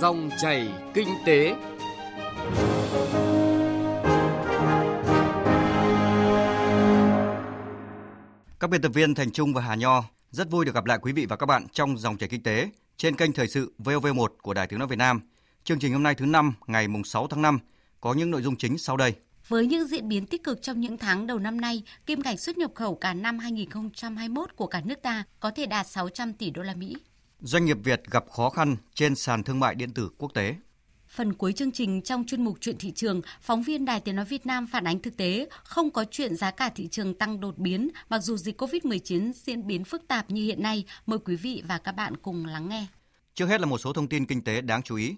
Dòng 0.00 0.30
chảy 0.38 0.68
kinh 0.94 1.08
tế. 1.26 1.54
Các 8.60 8.70
biên 8.70 8.82
tập 8.82 8.88
viên 8.94 9.14
Thành 9.14 9.30
Trung 9.32 9.54
và 9.54 9.62
Hà 9.62 9.74
Nho 9.74 10.04
rất 10.30 10.50
vui 10.50 10.64
được 10.64 10.74
gặp 10.74 10.84
lại 10.84 10.98
quý 11.02 11.12
vị 11.12 11.26
và 11.26 11.36
các 11.36 11.46
bạn 11.46 11.66
trong 11.72 11.98
dòng 11.98 12.18
chảy 12.18 12.28
kinh 12.28 12.42
tế 12.42 12.70
trên 12.96 13.16
kênh 13.16 13.32
thời 13.32 13.48
sự 13.48 13.72
VOV1 13.78 14.28
của 14.42 14.54
Đài 14.54 14.66
Tiếng 14.66 14.78
nói 14.78 14.88
Việt 14.88 14.98
Nam. 14.98 15.20
Chương 15.64 15.78
trình 15.78 15.92
hôm 15.92 16.02
nay 16.02 16.14
thứ 16.14 16.26
năm 16.26 16.52
ngày 16.66 16.88
mùng 16.88 17.04
6 17.04 17.26
tháng 17.26 17.42
5 17.42 17.58
có 18.00 18.14
những 18.14 18.30
nội 18.30 18.42
dung 18.42 18.56
chính 18.56 18.78
sau 18.78 18.96
đây. 18.96 19.14
Với 19.48 19.66
những 19.66 19.86
diễn 19.86 20.08
biến 20.08 20.26
tích 20.26 20.44
cực 20.44 20.62
trong 20.62 20.80
những 20.80 20.98
tháng 20.98 21.26
đầu 21.26 21.38
năm 21.38 21.60
nay, 21.60 21.82
kim 22.06 22.20
ngạch 22.22 22.40
xuất 22.40 22.58
nhập 22.58 22.70
khẩu 22.74 22.94
cả 22.94 23.14
năm 23.14 23.38
2021 23.38 24.56
của 24.56 24.66
cả 24.66 24.80
nước 24.84 25.02
ta 25.02 25.24
có 25.40 25.50
thể 25.50 25.66
đạt 25.66 25.86
600 25.86 26.32
tỷ 26.32 26.50
đô 26.50 26.62
la 26.62 26.74
Mỹ. 26.74 26.96
Doanh 27.42 27.64
nghiệp 27.64 27.76
Việt 27.84 28.02
gặp 28.10 28.24
khó 28.30 28.50
khăn 28.50 28.76
trên 28.94 29.14
sàn 29.14 29.42
thương 29.42 29.60
mại 29.60 29.74
điện 29.74 29.90
tử 29.92 30.10
quốc 30.18 30.34
tế. 30.34 30.54
Phần 31.08 31.32
cuối 31.32 31.52
chương 31.52 31.72
trình 31.72 32.02
trong 32.02 32.24
chuyên 32.26 32.44
mục 32.44 32.58
chuyện 32.60 32.76
thị 32.78 32.92
trường, 32.92 33.20
phóng 33.40 33.62
viên 33.62 33.84
Đài 33.84 34.00
Tiếng 34.00 34.16
Nói 34.16 34.24
Việt 34.24 34.46
Nam 34.46 34.66
phản 34.72 34.84
ánh 34.84 34.98
thực 34.98 35.16
tế 35.16 35.48
không 35.64 35.90
có 35.90 36.04
chuyện 36.10 36.36
giá 36.36 36.50
cả 36.50 36.70
thị 36.74 36.88
trường 36.88 37.14
tăng 37.14 37.40
đột 37.40 37.58
biến 37.58 37.88
mặc 38.08 38.18
dù 38.18 38.36
dịch 38.36 38.62
COVID-19 38.62 39.32
diễn 39.32 39.66
biến 39.66 39.84
phức 39.84 40.08
tạp 40.08 40.30
như 40.30 40.44
hiện 40.44 40.62
nay. 40.62 40.84
Mời 41.06 41.18
quý 41.18 41.36
vị 41.36 41.62
và 41.68 41.78
các 41.78 41.92
bạn 41.92 42.16
cùng 42.16 42.46
lắng 42.46 42.68
nghe. 42.68 42.86
Trước 43.34 43.46
hết 43.46 43.60
là 43.60 43.66
một 43.66 43.78
số 43.78 43.92
thông 43.92 44.08
tin 44.08 44.26
kinh 44.26 44.44
tế 44.44 44.60
đáng 44.60 44.82
chú 44.82 44.96
ý. 44.96 45.16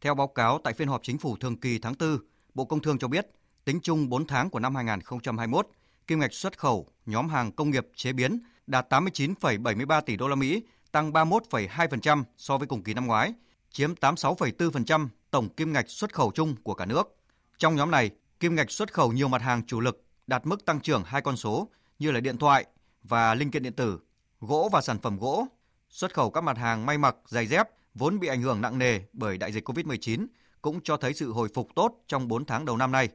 Theo 0.00 0.14
báo 0.14 0.28
cáo 0.28 0.60
tại 0.64 0.74
phiên 0.74 0.88
họp 0.88 1.02
chính 1.02 1.18
phủ 1.18 1.36
thường 1.36 1.56
kỳ 1.56 1.78
tháng 1.78 1.94
4, 1.98 2.18
Bộ 2.54 2.64
Công 2.64 2.82
Thương 2.82 2.98
cho 2.98 3.08
biết, 3.08 3.26
tính 3.64 3.80
chung 3.82 4.08
4 4.08 4.26
tháng 4.26 4.50
của 4.50 4.58
năm 4.58 4.74
2021, 4.74 5.68
kim 6.06 6.18
ngạch 6.18 6.32
xuất 6.32 6.58
khẩu 6.58 6.86
nhóm 7.06 7.28
hàng 7.28 7.52
công 7.52 7.70
nghiệp 7.70 7.86
chế 7.94 8.12
biến 8.12 8.38
đạt 8.66 8.92
89,73 8.92 10.00
tỷ 10.00 10.16
đô 10.16 10.28
la 10.28 10.34
Mỹ, 10.34 10.62
tăng 10.94 11.12
31,2% 11.12 12.24
so 12.36 12.58
với 12.58 12.66
cùng 12.68 12.82
kỳ 12.82 12.94
năm 12.94 13.06
ngoái, 13.06 13.32
chiếm 13.70 13.94
86,4% 13.94 15.08
tổng 15.30 15.48
kim 15.48 15.72
ngạch 15.72 15.90
xuất 15.90 16.14
khẩu 16.14 16.32
chung 16.34 16.56
của 16.62 16.74
cả 16.74 16.86
nước. 16.86 17.16
Trong 17.58 17.76
nhóm 17.76 17.90
này, 17.90 18.10
kim 18.40 18.54
ngạch 18.54 18.70
xuất 18.70 18.92
khẩu 18.92 19.12
nhiều 19.12 19.28
mặt 19.28 19.42
hàng 19.42 19.66
chủ 19.66 19.80
lực 19.80 20.04
đạt 20.26 20.46
mức 20.46 20.64
tăng 20.64 20.80
trưởng 20.80 21.02
hai 21.06 21.22
con 21.22 21.36
số 21.36 21.68
như 21.98 22.10
là 22.10 22.20
điện 22.20 22.38
thoại 22.38 22.64
và 23.02 23.34
linh 23.34 23.50
kiện 23.50 23.62
điện 23.62 23.72
tử, 23.72 24.00
gỗ 24.40 24.68
và 24.72 24.80
sản 24.80 24.98
phẩm 24.98 25.18
gỗ. 25.18 25.46
Xuất 25.88 26.14
khẩu 26.14 26.30
các 26.30 26.44
mặt 26.44 26.58
hàng 26.58 26.86
may 26.86 26.98
mặc, 26.98 27.16
giày 27.26 27.46
dép 27.46 27.68
vốn 27.94 28.20
bị 28.20 28.28
ảnh 28.28 28.42
hưởng 28.42 28.60
nặng 28.60 28.78
nề 28.78 29.00
bởi 29.12 29.38
đại 29.38 29.52
dịch 29.52 29.68
COVID-19 29.68 30.26
cũng 30.62 30.80
cho 30.84 30.96
thấy 30.96 31.14
sự 31.14 31.32
hồi 31.32 31.48
phục 31.54 31.68
tốt 31.74 31.94
trong 32.06 32.28
4 32.28 32.44
tháng 32.44 32.64
đầu 32.64 32.76
năm 32.76 32.92
nay. 32.92 33.08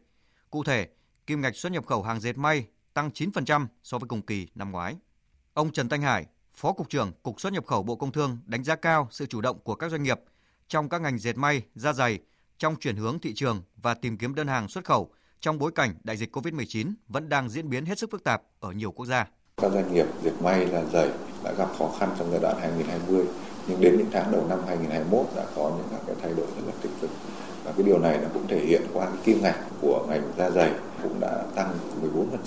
Cụ 0.49 0.63
thể, 0.63 0.87
kim 1.27 1.41
ngạch 1.41 1.55
xuất 1.55 1.71
nhập 1.71 1.85
khẩu 1.85 2.03
hàng 2.03 2.19
dệt 2.19 2.37
may 2.37 2.65
tăng 2.93 3.09
9% 3.09 3.67
so 3.83 3.97
với 3.97 4.07
cùng 4.07 4.21
kỳ 4.21 4.47
năm 4.55 4.71
ngoái. 4.71 4.95
Ông 5.53 5.71
Trần 5.71 5.89
Thanh 5.89 6.01
Hải, 6.01 6.25
Phó 6.59 6.73
Cục 6.73 6.89
trưởng 6.89 7.11
Cục 7.23 7.41
xuất 7.41 7.53
nhập 7.53 7.65
khẩu 7.65 7.83
Bộ 7.83 7.95
Công 7.95 8.11
Thương 8.11 8.37
đánh 8.45 8.63
giá 8.63 8.75
cao 8.75 9.07
sự 9.11 9.25
chủ 9.25 9.41
động 9.41 9.59
của 9.63 9.75
các 9.75 9.91
doanh 9.91 10.03
nghiệp 10.03 10.19
trong 10.67 10.89
các 10.89 11.01
ngành 11.01 11.19
dệt 11.19 11.37
may, 11.37 11.61
da 11.75 11.93
dày 11.93 12.19
trong 12.57 12.75
chuyển 12.75 12.95
hướng 12.95 13.19
thị 13.19 13.33
trường 13.35 13.61
và 13.77 13.93
tìm 13.93 14.17
kiếm 14.17 14.35
đơn 14.35 14.47
hàng 14.47 14.67
xuất 14.67 14.85
khẩu 14.85 15.11
trong 15.39 15.59
bối 15.59 15.71
cảnh 15.75 15.95
đại 16.03 16.17
dịch 16.17 16.35
COVID-19 16.35 16.93
vẫn 17.07 17.29
đang 17.29 17.49
diễn 17.49 17.69
biến 17.69 17.85
hết 17.85 17.99
sức 17.99 18.11
phức 18.11 18.23
tạp 18.23 18.41
ở 18.59 18.71
nhiều 18.71 18.91
quốc 18.91 19.05
gia. 19.05 19.27
Các 19.57 19.71
doanh 19.71 19.93
nghiệp 19.93 20.05
dệt 20.23 20.41
may 20.41 20.65
là 20.65 20.83
dày 20.93 21.09
đã 21.43 21.53
gặp 21.53 21.69
khó 21.77 21.91
khăn 21.99 22.09
trong 22.19 22.31
giai 22.31 22.39
đoạn 22.41 22.57
2020 22.59 23.25
nhưng 23.67 23.81
đến 23.81 23.97
những 23.97 24.09
tháng 24.11 24.31
đầu 24.31 24.45
năm 24.49 24.59
2021 24.67 25.25
đã 25.35 25.45
có 25.55 25.71
những 25.77 25.99
cái 26.07 26.15
thay 26.21 26.33
đổi 26.33 26.47
rất 26.55 26.63
là 26.65 26.73
tích 26.81 26.91
cực 27.01 27.09
và 27.69 27.75
cái 27.77 27.85
điều 27.85 27.99
này 27.99 28.17
nó 28.21 28.27
cũng 28.33 28.47
thể 28.47 28.59
hiện 28.59 28.81
qua 28.93 29.05
cái 29.05 29.17
kim 29.23 29.41
ngạch 29.41 29.59
của 29.81 30.05
ngành 30.09 30.31
da 30.37 30.49
dày 30.49 30.71
cũng 31.03 31.19
đã 31.19 31.43
tăng 31.55 31.73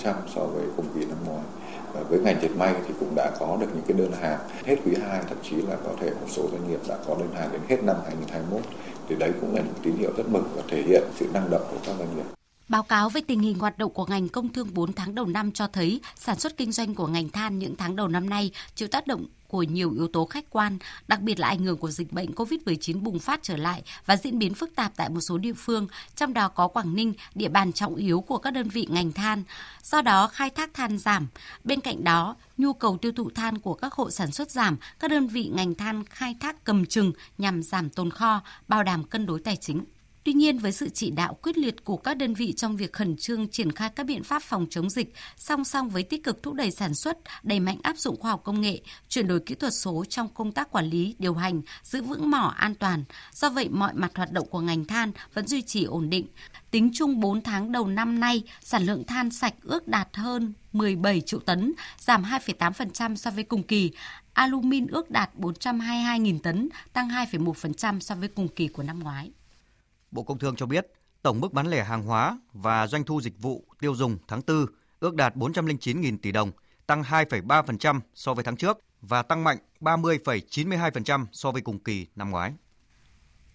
14% 0.04 0.14
so 0.34 0.40
với 0.40 0.64
cùng 0.76 0.86
kỳ 0.94 1.04
năm 1.04 1.18
ngoái 1.26 1.42
và 1.92 2.00
với 2.02 2.18
ngành 2.18 2.40
dệt 2.42 2.48
may 2.56 2.74
thì 2.86 2.94
cũng 3.00 3.14
đã 3.14 3.30
có 3.38 3.56
được 3.60 3.66
những 3.74 3.84
cái 3.88 3.98
đơn 3.98 4.12
hàng 4.20 4.38
hết 4.64 4.76
quý 4.84 4.94
2 5.08 5.20
thậm 5.28 5.38
chí 5.42 5.56
là 5.56 5.76
có 5.84 5.90
thể 6.00 6.10
một 6.10 6.26
số 6.28 6.48
doanh 6.52 6.68
nghiệp 6.68 6.80
đã 6.88 6.98
có 7.06 7.14
đơn 7.14 7.28
hàng 7.34 7.48
đến 7.52 7.60
hết 7.68 7.84
năm 7.84 7.96
2021 8.06 8.62
thì 9.08 9.14
đấy 9.18 9.32
cũng 9.40 9.54
là 9.54 9.62
một 9.62 9.74
tín 9.82 9.96
hiệu 9.96 10.12
rất 10.16 10.28
mừng 10.28 10.44
và 10.56 10.62
thể 10.68 10.82
hiện 10.82 11.02
sự 11.16 11.26
năng 11.34 11.50
động 11.50 11.62
của 11.70 11.78
các 11.86 11.94
doanh 11.98 12.16
nghiệp. 12.16 12.24
Báo 12.68 12.82
cáo 12.82 13.08
về 13.08 13.20
tình 13.26 13.40
hình 13.40 13.58
hoạt 13.58 13.78
động 13.78 13.92
của 13.92 14.06
ngành 14.06 14.28
công 14.28 14.48
thương 14.48 14.68
4 14.74 14.92
tháng 14.92 15.14
đầu 15.14 15.26
năm 15.26 15.52
cho 15.52 15.66
thấy 15.66 16.00
sản 16.16 16.38
xuất 16.38 16.56
kinh 16.56 16.72
doanh 16.72 16.94
của 16.94 17.06
ngành 17.06 17.28
than 17.28 17.58
những 17.58 17.76
tháng 17.76 17.96
đầu 17.96 18.08
năm 18.08 18.30
nay 18.30 18.50
chịu 18.74 18.88
tác 18.88 19.06
động 19.06 19.26
của 19.52 19.62
nhiều 19.62 19.92
yếu 19.92 20.08
tố 20.08 20.24
khách 20.24 20.50
quan, 20.50 20.78
đặc 21.08 21.20
biệt 21.20 21.40
là 21.40 21.48
ảnh 21.48 21.58
hưởng 21.58 21.76
của 21.76 21.90
dịch 21.90 22.12
bệnh 22.12 22.32
COVID-19 22.32 23.02
bùng 23.02 23.18
phát 23.18 23.42
trở 23.42 23.56
lại 23.56 23.82
và 24.06 24.16
diễn 24.16 24.38
biến 24.38 24.54
phức 24.54 24.74
tạp 24.74 24.92
tại 24.96 25.08
một 25.08 25.20
số 25.20 25.38
địa 25.38 25.52
phương, 25.52 25.86
trong 26.16 26.34
đó 26.34 26.48
có 26.48 26.68
Quảng 26.68 26.94
Ninh, 26.94 27.14
địa 27.34 27.48
bàn 27.48 27.72
trọng 27.72 27.94
yếu 27.94 28.20
của 28.20 28.38
các 28.38 28.50
đơn 28.50 28.68
vị 28.68 28.86
ngành 28.90 29.12
than. 29.12 29.42
Do 29.82 30.02
đó, 30.02 30.26
khai 30.26 30.50
thác 30.50 30.74
than 30.74 30.98
giảm. 30.98 31.26
Bên 31.64 31.80
cạnh 31.80 32.04
đó, 32.04 32.36
nhu 32.58 32.72
cầu 32.72 32.98
tiêu 32.98 33.12
thụ 33.12 33.30
than 33.30 33.58
của 33.58 33.74
các 33.74 33.92
hộ 33.92 34.10
sản 34.10 34.32
xuất 34.32 34.50
giảm, 34.50 34.76
các 35.00 35.10
đơn 35.10 35.28
vị 35.28 35.50
ngành 35.54 35.74
than 35.74 36.04
khai 36.04 36.36
thác 36.40 36.64
cầm 36.64 36.86
chừng 36.86 37.12
nhằm 37.38 37.62
giảm 37.62 37.90
tồn 37.90 38.10
kho, 38.10 38.40
bảo 38.68 38.82
đảm 38.82 39.04
cân 39.04 39.26
đối 39.26 39.40
tài 39.40 39.56
chính. 39.56 39.84
Tuy 40.24 40.32
nhiên, 40.32 40.58
với 40.58 40.72
sự 40.72 40.88
chỉ 40.88 41.10
đạo 41.10 41.38
quyết 41.42 41.58
liệt 41.58 41.84
của 41.84 41.96
các 41.96 42.16
đơn 42.16 42.34
vị 42.34 42.52
trong 42.52 42.76
việc 42.76 42.92
khẩn 42.92 43.16
trương 43.16 43.48
triển 43.48 43.72
khai 43.72 43.90
các 43.96 44.06
biện 44.06 44.22
pháp 44.22 44.42
phòng 44.42 44.66
chống 44.70 44.90
dịch, 44.90 45.14
song 45.36 45.64
song 45.64 45.88
với 45.88 46.02
tích 46.02 46.24
cực 46.24 46.42
thúc 46.42 46.54
đẩy 46.54 46.70
sản 46.70 46.94
xuất, 46.94 47.18
đẩy 47.42 47.60
mạnh 47.60 47.78
áp 47.82 47.98
dụng 47.98 48.20
khoa 48.20 48.30
học 48.30 48.40
công 48.44 48.60
nghệ, 48.60 48.80
chuyển 49.08 49.26
đổi 49.26 49.40
kỹ 49.40 49.54
thuật 49.54 49.74
số 49.74 50.04
trong 50.04 50.28
công 50.34 50.52
tác 50.52 50.70
quản 50.70 50.86
lý, 50.86 51.14
điều 51.18 51.34
hành, 51.34 51.62
giữ 51.82 52.02
vững 52.02 52.30
mỏ 52.30 52.54
an 52.56 52.74
toàn. 52.74 53.04
Do 53.32 53.50
vậy, 53.50 53.68
mọi 53.68 53.94
mặt 53.94 54.12
hoạt 54.14 54.32
động 54.32 54.48
của 54.48 54.60
ngành 54.60 54.84
than 54.84 55.12
vẫn 55.34 55.46
duy 55.46 55.62
trì 55.62 55.84
ổn 55.84 56.10
định. 56.10 56.26
Tính 56.70 56.90
chung 56.94 57.20
4 57.20 57.42
tháng 57.42 57.72
đầu 57.72 57.86
năm 57.86 58.20
nay, 58.20 58.42
sản 58.60 58.86
lượng 58.86 59.04
than 59.04 59.30
sạch 59.30 59.54
ước 59.62 59.88
đạt 59.88 60.08
hơn 60.12 60.52
17 60.72 61.20
triệu 61.20 61.40
tấn, 61.40 61.72
giảm 61.98 62.22
2,8% 62.22 63.16
so 63.16 63.30
với 63.30 63.44
cùng 63.44 63.62
kỳ. 63.62 63.90
Alumin 64.32 64.86
ước 64.86 65.10
đạt 65.10 65.30
422.000 65.38 66.38
tấn, 66.38 66.68
tăng 66.92 67.08
2,1% 67.08 68.00
so 68.00 68.14
với 68.14 68.28
cùng 68.28 68.48
kỳ 68.48 68.68
của 68.68 68.82
năm 68.82 68.98
ngoái. 68.98 69.30
Bộ 70.12 70.22
Công 70.22 70.38
Thương 70.38 70.56
cho 70.56 70.66
biết, 70.66 70.86
tổng 71.22 71.40
mức 71.40 71.52
bán 71.52 71.66
lẻ 71.66 71.84
hàng 71.84 72.02
hóa 72.02 72.38
và 72.52 72.86
doanh 72.86 73.04
thu 73.04 73.20
dịch 73.20 73.38
vụ 73.38 73.64
tiêu 73.80 73.94
dùng 73.94 74.18
tháng 74.28 74.40
4 74.46 74.66
ước 75.00 75.14
đạt 75.14 75.36
409.000 75.36 76.18
tỷ 76.22 76.32
đồng, 76.32 76.50
tăng 76.86 77.02
2,3% 77.02 78.00
so 78.14 78.34
với 78.34 78.44
tháng 78.44 78.56
trước 78.56 78.78
và 79.00 79.22
tăng 79.22 79.44
mạnh 79.44 79.58
30,92% 79.80 81.26
so 81.32 81.50
với 81.50 81.62
cùng 81.62 81.78
kỳ 81.78 82.06
năm 82.16 82.30
ngoái. 82.30 82.52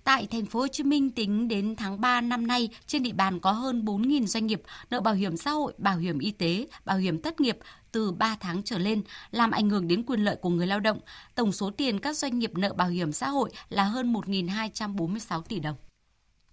Tại 0.04 0.28
thành 0.32 0.46
phố 0.46 0.60
Hồ 0.60 0.68
Chí 0.68 0.84
Minh 0.84 1.12
tính 1.12 1.48
đến 1.48 1.76
tháng 1.76 2.02
3 2.02 2.22
năm 2.22 2.48
nay, 2.48 2.70
trên 2.86 3.04
địa 3.04 3.14
bàn 3.14 3.40
có 3.40 3.52
hơn 3.52 3.86
4.000 3.86 4.26
doanh 4.26 4.48
nghiệp 4.48 4.62
nợ 4.90 5.02
bảo 5.02 5.14
hiểm 5.14 5.38
xã 5.38 5.52
hội, 5.52 5.74
bảo 5.78 5.98
hiểm 5.98 6.20
y 6.20 6.32
tế, 6.32 6.68
bảo 6.86 6.98
hiểm 6.98 7.22
thất 7.22 7.42
nghiệp 7.42 7.58
từ 7.92 8.12
3 8.12 8.38
tháng 8.40 8.64
trở 8.64 8.78
lên, 8.78 9.04
làm 9.32 9.52
ảnh 9.52 9.70
hưởng 9.70 9.88
đến 9.88 10.04
quyền 10.04 10.20
lợi 10.20 10.36
của 10.42 10.50
người 10.50 10.68
lao 10.68 10.80
động. 10.80 11.00
Tổng 11.36 11.52
số 11.52 11.70
tiền 11.70 12.00
các 12.00 12.18
doanh 12.18 12.40
nghiệp 12.40 12.52
nợ 12.56 12.74
bảo 12.74 12.88
hiểm 12.88 13.12
xã 13.12 13.30
hội 13.30 13.50
là 13.70 13.84
hơn 13.84 14.14
1.246 14.14 15.42
tỷ 15.42 15.60
đồng. 15.60 15.76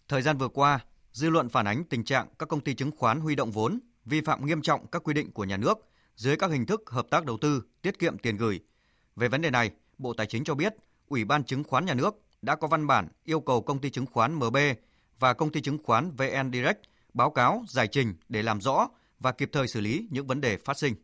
Thời 0.08 0.22
gian 0.22 0.38
vừa 0.38 0.48
qua, 0.48 0.78
dư 1.12 1.30
luận 1.30 1.48
phản 1.48 1.66
ánh 1.66 1.84
tình 1.84 2.04
trạng 2.04 2.28
các 2.38 2.48
công 2.48 2.60
ty 2.60 2.74
chứng 2.74 2.90
khoán 2.96 3.20
huy 3.20 3.34
động 3.34 3.50
vốn 3.50 3.80
vi 4.04 4.20
phạm 4.20 4.46
nghiêm 4.46 4.62
trọng 4.62 4.86
các 4.86 5.02
quy 5.04 5.14
định 5.14 5.32
của 5.32 5.44
nhà 5.44 5.56
nước 5.56 5.78
dưới 6.16 6.36
các 6.36 6.50
hình 6.50 6.66
thức 6.66 6.90
hợp 6.90 7.06
tác 7.10 7.24
đầu 7.24 7.38
tư, 7.40 7.62
tiết 7.82 7.98
kiệm 7.98 8.18
tiền 8.18 8.36
gửi. 8.36 8.60
Về 9.16 9.28
vấn 9.28 9.42
đề 9.42 9.50
này, 9.50 9.70
Bộ 9.98 10.12
Tài 10.12 10.26
chính 10.26 10.44
cho 10.44 10.54
biết, 10.54 10.74
Ủy 11.08 11.24
ban 11.24 11.44
Chứng 11.44 11.64
khoán 11.64 11.86
Nhà 11.86 11.94
nước 11.94 12.14
đã 12.42 12.56
có 12.56 12.68
văn 12.68 12.86
bản 12.86 13.08
yêu 13.24 13.40
cầu 13.40 13.62
công 13.62 13.80
ty 13.80 13.90
chứng 13.90 14.06
khoán 14.06 14.34
MB 14.34 14.56
và 15.18 15.32
công 15.32 15.52
ty 15.52 15.60
chứng 15.60 15.78
khoán 15.84 16.10
VN 16.10 16.52
Direct 16.52 16.80
báo 17.14 17.30
cáo 17.30 17.64
giải 17.68 17.88
trình 17.88 18.14
để 18.28 18.42
làm 18.42 18.60
rõ 18.60 18.88
và 19.20 19.32
kịp 19.32 19.50
thời 19.52 19.68
xử 19.68 19.80
lý 19.80 20.06
những 20.10 20.26
vấn 20.26 20.40
đề 20.40 20.56
phát 20.56 20.78
sinh. 20.78 20.94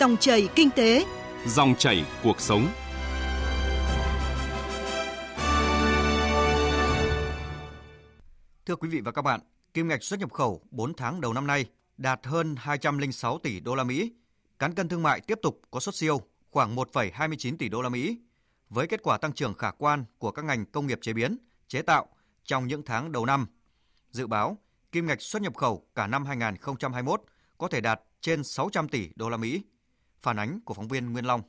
Dòng 0.00 0.16
chảy 0.16 0.48
kinh 0.54 0.70
tế, 0.70 1.04
Dòng 1.46 1.74
chảy 1.74 2.04
cuộc 2.22 2.40
sống. 2.40 2.68
Thưa 8.66 8.76
quý 8.76 8.88
vị 8.88 9.00
và 9.00 9.12
các 9.12 9.22
bạn, 9.22 9.40
kim 9.74 9.88
ngạch 9.88 10.02
xuất 10.02 10.20
nhập 10.20 10.32
khẩu 10.32 10.62
4 10.70 10.94
tháng 10.94 11.20
đầu 11.20 11.32
năm 11.32 11.46
nay 11.46 11.66
đạt 11.96 12.20
hơn 12.26 12.54
206 12.58 13.38
tỷ 13.38 13.60
đô 13.60 13.74
la 13.74 13.84
Mỹ. 13.84 14.12
Cán 14.58 14.74
cân 14.74 14.88
thương 14.88 15.02
mại 15.02 15.20
tiếp 15.20 15.38
tục 15.42 15.60
có 15.70 15.80
xuất 15.80 15.94
siêu 15.94 16.20
khoảng 16.50 16.76
1,29 16.76 17.56
tỷ 17.56 17.68
đô 17.68 17.82
la 17.82 17.88
Mỹ. 17.88 18.18
Với 18.68 18.86
kết 18.86 19.02
quả 19.02 19.18
tăng 19.18 19.32
trưởng 19.32 19.54
khả 19.54 19.70
quan 19.70 20.04
của 20.18 20.30
các 20.30 20.44
ngành 20.44 20.64
công 20.66 20.86
nghiệp 20.86 20.98
chế 21.02 21.12
biến, 21.12 21.38
chế 21.68 21.82
tạo 21.82 22.06
trong 22.44 22.66
những 22.66 22.82
tháng 22.86 23.12
đầu 23.12 23.26
năm, 23.26 23.46
dự 24.10 24.26
báo 24.26 24.58
kim 24.92 25.06
ngạch 25.06 25.22
xuất 25.22 25.42
nhập 25.42 25.56
khẩu 25.56 25.86
cả 25.94 26.06
năm 26.06 26.24
2021 26.24 27.22
có 27.58 27.68
thể 27.68 27.80
đạt 27.80 28.00
trên 28.20 28.44
600 28.44 28.88
tỷ 28.88 29.08
đô 29.16 29.28
la 29.28 29.36
Mỹ. 29.36 29.62
Phản 30.22 30.38
ánh 30.38 30.60
của 30.64 30.74
phóng 30.74 30.88
viên 30.88 31.12
Nguyên 31.12 31.24
Long. 31.24 31.42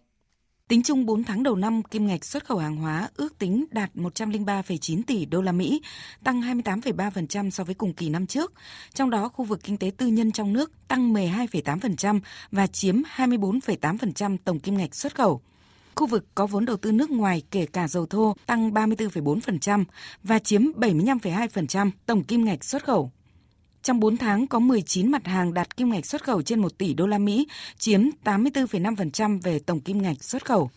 Tính 0.67 0.83
chung 0.83 1.05
4 1.05 1.23
tháng 1.23 1.43
đầu 1.43 1.55
năm, 1.55 1.83
kim 1.83 2.07
ngạch 2.07 2.25
xuất 2.25 2.45
khẩu 2.45 2.57
hàng 2.57 2.75
hóa 2.75 3.09
ước 3.15 3.37
tính 3.39 3.65
đạt 3.71 3.95
103,9 3.95 5.01
tỷ 5.07 5.25
đô 5.25 5.41
la 5.41 5.51
Mỹ, 5.51 5.81
tăng 6.23 6.41
28,3% 6.41 7.49
so 7.49 7.63
với 7.63 7.75
cùng 7.75 7.93
kỳ 7.93 8.09
năm 8.09 8.27
trước. 8.27 8.53
Trong 8.93 9.09
đó, 9.09 9.29
khu 9.29 9.45
vực 9.45 9.59
kinh 9.63 9.77
tế 9.77 9.91
tư 9.97 10.07
nhân 10.07 10.31
trong 10.31 10.53
nước 10.53 10.71
tăng 10.87 11.13
12,8% 11.13 12.19
và 12.51 12.67
chiếm 12.67 13.01
24,8% 13.15 14.37
tổng 14.43 14.59
kim 14.59 14.77
ngạch 14.77 14.95
xuất 14.95 15.15
khẩu. 15.15 15.41
Khu 15.95 16.07
vực 16.07 16.25
có 16.35 16.47
vốn 16.47 16.65
đầu 16.65 16.77
tư 16.77 16.91
nước 16.91 17.09
ngoài 17.09 17.43
kể 17.51 17.65
cả 17.65 17.87
dầu 17.87 18.05
thô 18.05 18.35
tăng 18.45 18.71
34,4% 18.71 19.83
và 20.23 20.39
chiếm 20.39 20.61
75,2% 20.61 21.91
tổng 22.05 22.23
kim 22.23 22.45
ngạch 22.45 22.63
xuất 22.63 22.83
khẩu. 22.83 23.11
Trong 23.83 23.99
4 23.99 24.17
tháng 24.17 24.47
có 24.47 24.59
19 24.59 25.11
mặt 25.11 25.27
hàng 25.27 25.53
đạt 25.53 25.77
kim 25.77 25.89
ngạch 25.89 26.05
xuất 26.05 26.23
khẩu 26.23 26.41
trên 26.41 26.59
1 26.59 26.77
tỷ 26.77 26.93
đô 26.93 27.07
la 27.07 27.17
Mỹ, 27.17 27.47
chiếm 27.77 28.01
84,5% 28.23 29.41
về 29.41 29.59
tổng 29.59 29.79
kim 29.79 30.01
ngạch 30.01 30.23
xuất 30.23 30.45
khẩu. 30.45 30.69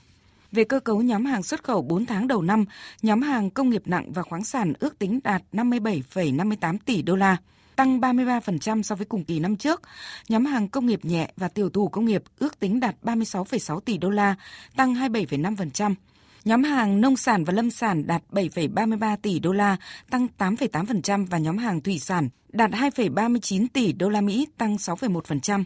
Về 0.52 0.64
cơ 0.64 0.80
cấu 0.80 1.02
nhóm 1.02 1.24
hàng 1.24 1.42
xuất 1.42 1.64
khẩu 1.64 1.82
4 1.82 2.06
tháng 2.06 2.28
đầu 2.28 2.42
năm, 2.42 2.64
nhóm 3.02 3.22
hàng 3.22 3.50
công 3.50 3.70
nghiệp 3.70 3.82
nặng 3.86 4.12
và 4.12 4.22
khoáng 4.22 4.44
sản 4.44 4.72
ước 4.78 4.98
tính 4.98 5.20
đạt 5.24 5.42
57,58 5.52 6.78
tỷ 6.84 7.02
đô 7.02 7.16
la, 7.16 7.36
tăng 7.76 8.00
33% 8.00 8.82
so 8.82 8.94
với 8.94 9.06
cùng 9.06 9.24
kỳ 9.24 9.40
năm 9.40 9.56
trước. 9.56 9.82
Nhóm 10.28 10.44
hàng 10.44 10.68
công 10.68 10.86
nghiệp 10.86 11.04
nhẹ 11.04 11.32
và 11.36 11.48
tiểu 11.48 11.70
thủ 11.70 11.88
công 11.88 12.04
nghiệp 12.04 12.22
ước 12.38 12.58
tính 12.58 12.80
đạt 12.80 12.96
36,6 13.02 13.80
tỷ 13.80 13.98
đô 13.98 14.10
la, 14.10 14.34
tăng 14.76 14.94
27,5%. 14.94 15.94
Nhóm 16.44 16.62
hàng 16.62 17.00
nông 17.00 17.16
sản 17.16 17.44
và 17.44 17.52
lâm 17.52 17.70
sản 17.70 18.06
đạt 18.06 18.22
7,33 18.30 19.16
tỷ 19.22 19.38
đô 19.38 19.52
la, 19.52 19.76
tăng 20.10 20.26
8,8% 20.38 21.26
và 21.26 21.38
nhóm 21.38 21.58
hàng 21.58 21.80
thủy 21.80 21.98
sản 21.98 22.28
đạt 22.48 22.70
2,39 22.70 23.66
tỷ 23.72 23.92
đô 23.92 24.08
la 24.08 24.20
Mỹ, 24.20 24.46
tăng 24.58 24.76
6,1%. 24.76 25.64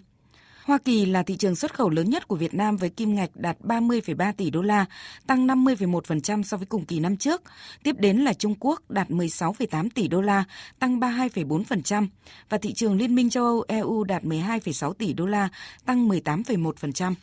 Hoa 0.64 0.78
Kỳ 0.78 1.06
là 1.06 1.22
thị 1.22 1.36
trường 1.36 1.56
xuất 1.56 1.75
khẩu 1.75 1.90
lớn 1.90 2.10
nhất 2.10 2.28
của 2.28 2.36
Việt 2.36 2.54
Nam 2.54 2.76
với 2.76 2.90
kim 2.90 3.14
ngạch 3.14 3.30
đạt 3.36 3.56
30,3 3.60 4.32
tỷ 4.32 4.50
đô 4.50 4.62
la, 4.62 4.84
tăng 5.26 5.46
50,1% 5.46 6.42
so 6.42 6.56
với 6.56 6.66
cùng 6.66 6.84
kỳ 6.84 7.00
năm 7.00 7.16
trước. 7.16 7.42
Tiếp 7.82 7.96
đến 7.98 8.19
là 8.19 8.32
Trung 8.32 8.54
Quốc 8.60 8.90
đạt 8.90 9.10
16,8 9.10 9.88
tỷ 9.94 10.08
đô 10.08 10.20
la, 10.20 10.44
tăng 10.78 11.00
32,4% 11.00 12.06
và 12.48 12.58
thị 12.58 12.72
trường 12.72 12.96
Liên 12.96 13.14
minh 13.14 13.30
châu 13.30 13.44
Âu 13.44 13.64
EU 13.69 14.04
đạt 14.04 14.22
12,6 14.22 14.92
tỷ 14.92 15.12
đô 15.12 15.26
la, 15.26 15.48
tăng 15.84 16.08
18,1%. 16.08 17.14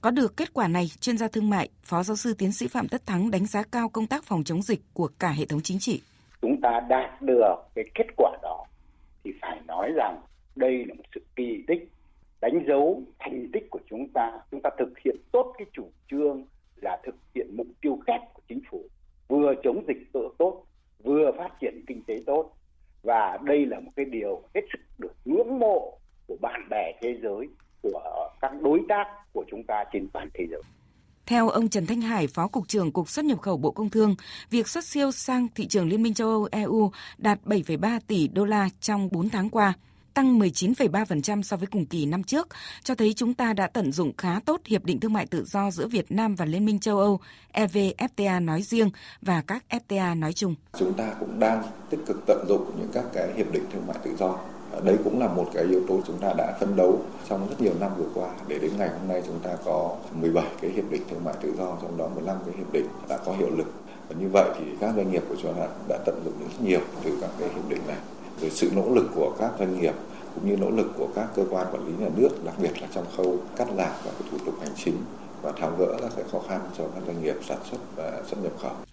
Có 0.00 0.10
được 0.10 0.36
kết 0.36 0.54
quả 0.54 0.68
này, 0.68 0.86
chuyên 1.00 1.18
gia 1.18 1.28
thương 1.28 1.50
mại, 1.50 1.68
Phó 1.82 2.02
giáo 2.02 2.16
sư 2.16 2.34
tiến 2.38 2.52
sĩ 2.52 2.68
Phạm 2.68 2.88
Tất 2.88 3.06
Thắng 3.06 3.30
đánh 3.30 3.46
giá 3.46 3.62
cao 3.62 3.88
công 3.88 4.06
tác 4.06 4.24
phòng 4.24 4.44
chống 4.44 4.62
dịch 4.62 4.80
của 4.92 5.08
cả 5.18 5.30
hệ 5.30 5.44
thống 5.46 5.60
chính 5.60 5.78
trị. 5.78 6.00
Chúng 6.42 6.60
ta 6.60 6.80
đạt 6.88 7.22
được 7.22 7.54
cái 7.74 7.84
kết 7.94 8.06
quả 8.16 8.36
đó 8.42 8.66
thì 9.24 9.32
phải 9.42 9.60
nói 9.66 9.92
rằng 9.96 10.20
đây 10.56 10.84
là 10.88 10.94
một 10.94 11.02
sự 11.14 11.20
kỳ 11.36 11.64
tích 11.66 11.88
đánh 12.40 12.64
dấu 12.68 13.02
thành 13.18 13.46
tích 13.52 13.70
của 13.70 13.80
chúng 13.90 14.08
ta 14.14 14.30
chúng 14.50 14.60
ta 14.62 14.70
thực 14.78 14.98
hiện 15.04 15.16
tốt 15.32 15.54
cái 15.58 15.66
chủ 15.72 15.90
trương 16.10 16.44
là 16.76 16.98
thực 17.04 17.14
hiện 17.34 17.56
mục 17.56 17.66
tiêu 17.80 17.98
kép 18.06 18.20
của 18.34 18.42
chính 18.48 18.60
phủ 18.70 18.84
vừa 19.28 19.54
chống 19.62 19.84
dịch 19.88 20.12
tự 20.12 20.28
tốt 20.38 20.64
vừa 21.04 21.32
phát 21.38 21.50
triển 21.60 21.84
kinh 21.86 22.02
tế 22.02 22.14
tốt 22.26 22.52
và 23.02 23.38
đây 23.44 23.66
là 23.66 23.80
một 23.80 23.90
cái 23.96 24.04
điều 24.04 24.42
hết 24.54 24.60
sức 24.72 24.78
được 24.98 25.12
ngưỡng 25.24 25.58
mộ 25.58 25.98
của 26.26 26.36
bạn 26.40 26.68
bè 26.70 26.92
thế 27.02 27.18
giới 27.22 27.48
của 27.82 28.29
các 28.40 28.50
đối 28.62 28.80
tác 28.88 29.04
của 29.32 29.44
chúng 29.50 29.62
ta 29.68 29.84
trên 29.92 30.08
toàn 30.12 30.28
thế 30.34 30.46
giới. 30.50 30.62
Theo 31.26 31.48
ông 31.48 31.68
Trần 31.68 31.86
Thanh 31.86 32.00
Hải, 32.00 32.26
Phó 32.26 32.48
Cục 32.48 32.68
trưởng 32.68 32.92
Cục 32.92 33.08
xuất 33.08 33.24
nhập 33.24 33.40
khẩu 33.40 33.56
Bộ 33.56 33.70
Công 33.70 33.90
Thương, 33.90 34.14
việc 34.50 34.68
xuất 34.68 34.84
siêu 34.84 35.12
sang 35.12 35.48
thị 35.54 35.66
trường 35.66 35.88
Liên 35.88 36.02
minh 36.02 36.14
châu 36.14 36.28
Âu 36.28 36.48
EU 36.52 36.90
đạt 37.18 37.38
7,3 37.44 38.00
tỷ 38.06 38.28
đô 38.28 38.44
la 38.44 38.68
trong 38.80 39.08
4 39.12 39.28
tháng 39.28 39.50
qua– 39.50 39.72
tăng 40.14 40.38
19,3% 40.38 41.42
so 41.42 41.56
với 41.56 41.66
cùng 41.66 41.86
kỳ 41.86 42.06
năm 42.06 42.24
trước, 42.24 42.48
cho 42.82 42.94
thấy 42.94 43.14
chúng 43.14 43.34
ta 43.34 43.52
đã 43.52 43.66
tận 43.66 43.92
dụng 43.92 44.12
khá 44.18 44.40
tốt 44.44 44.60
Hiệp 44.64 44.84
định 44.84 45.00
Thương 45.00 45.12
mại 45.12 45.26
Tự 45.26 45.44
do 45.44 45.70
giữa 45.70 45.86
Việt 45.86 46.12
Nam 46.12 46.34
và 46.34 46.44
Liên 46.44 46.66
minh 46.66 46.78
châu 46.80 46.98
Âu 46.98 47.20
EVFTA 47.52 48.44
nói 48.44 48.62
riêng 48.62 48.90
và 49.22 49.42
các 49.46 49.64
FTA 49.68 50.18
nói 50.18 50.32
chung. 50.32 50.54
Chúng 50.78 50.92
ta 50.92 51.14
cũng 51.20 51.38
đang 51.38 51.62
tích 51.90 52.00
cực 52.06 52.26
tận 52.26 52.44
dụng 52.48 52.72
những 52.78 52.90
các 52.92 53.04
cái 53.12 53.32
hiệp 53.36 53.52
định 53.52 53.64
thương 53.72 53.86
mại 53.86 53.96
tự 54.04 54.16
do 54.18 54.38
đấy 54.84 54.96
cũng 55.04 55.18
là 55.18 55.28
một 55.28 55.46
cái 55.54 55.64
yếu 55.64 55.80
tố 55.88 56.00
chúng 56.06 56.18
ta 56.18 56.32
đã 56.36 56.56
phấn 56.60 56.76
đấu 56.76 56.98
trong 57.28 57.48
rất 57.48 57.60
nhiều 57.60 57.72
năm 57.80 57.90
vừa 57.98 58.08
qua. 58.14 58.28
Để 58.48 58.58
đến 58.58 58.70
ngày 58.78 58.88
hôm 58.88 59.08
nay 59.08 59.22
chúng 59.26 59.38
ta 59.38 59.50
có 59.64 59.96
17 60.12 60.44
cái 60.60 60.70
hiệp 60.70 60.90
định 60.90 61.02
thương 61.10 61.24
mại 61.24 61.34
tự 61.40 61.52
do 61.58 61.76
trong 61.82 61.96
đó 61.98 62.08
15 62.14 62.36
cái 62.46 62.54
hiệp 62.58 62.72
định 62.72 62.86
đã 63.08 63.18
có 63.24 63.32
hiệu 63.32 63.50
lực. 63.56 63.66
Và 64.08 64.14
như 64.20 64.28
vậy 64.32 64.50
thì 64.58 64.64
các 64.80 64.92
doanh 64.96 65.12
nghiệp 65.12 65.22
của 65.28 65.36
chúng 65.42 65.54
ta 65.54 65.66
đã 65.88 65.98
tận 66.04 66.22
dụng 66.24 66.34
rất 66.40 66.64
nhiều 66.64 66.80
từ 67.04 67.18
các 67.20 67.30
cái 67.38 67.48
hiệp 67.48 67.68
định 67.68 67.80
này. 67.86 67.98
Về 68.40 68.50
sự 68.50 68.70
nỗ 68.76 68.94
lực 68.94 69.06
của 69.14 69.32
các 69.38 69.50
doanh 69.58 69.80
nghiệp 69.80 69.94
cũng 70.34 70.48
như 70.50 70.56
nỗ 70.56 70.70
lực 70.70 70.92
của 70.98 71.08
các 71.14 71.26
cơ 71.34 71.44
quan 71.50 71.66
quản 71.72 71.86
lý 71.86 71.92
nhà 71.98 72.10
nước, 72.16 72.44
đặc 72.44 72.54
biệt 72.62 72.82
là 72.82 72.88
trong 72.94 73.04
khâu 73.16 73.36
cắt 73.56 73.68
giảm 73.68 73.92
các 74.04 74.12
thủ 74.30 74.38
tục 74.46 74.54
hành 74.60 74.72
chính 74.84 74.96
và 75.42 75.52
tháo 75.60 75.72
gỡ 75.78 75.96
các 76.00 76.10
cái 76.16 76.24
khó 76.32 76.38
khăn 76.48 76.60
cho 76.78 76.84
các 76.94 77.02
doanh 77.06 77.22
nghiệp 77.22 77.36
sản 77.48 77.58
xuất 77.70 77.78
và 77.96 78.22
xuất 78.26 78.42
nhập 78.42 78.52
khẩu. 78.62 78.89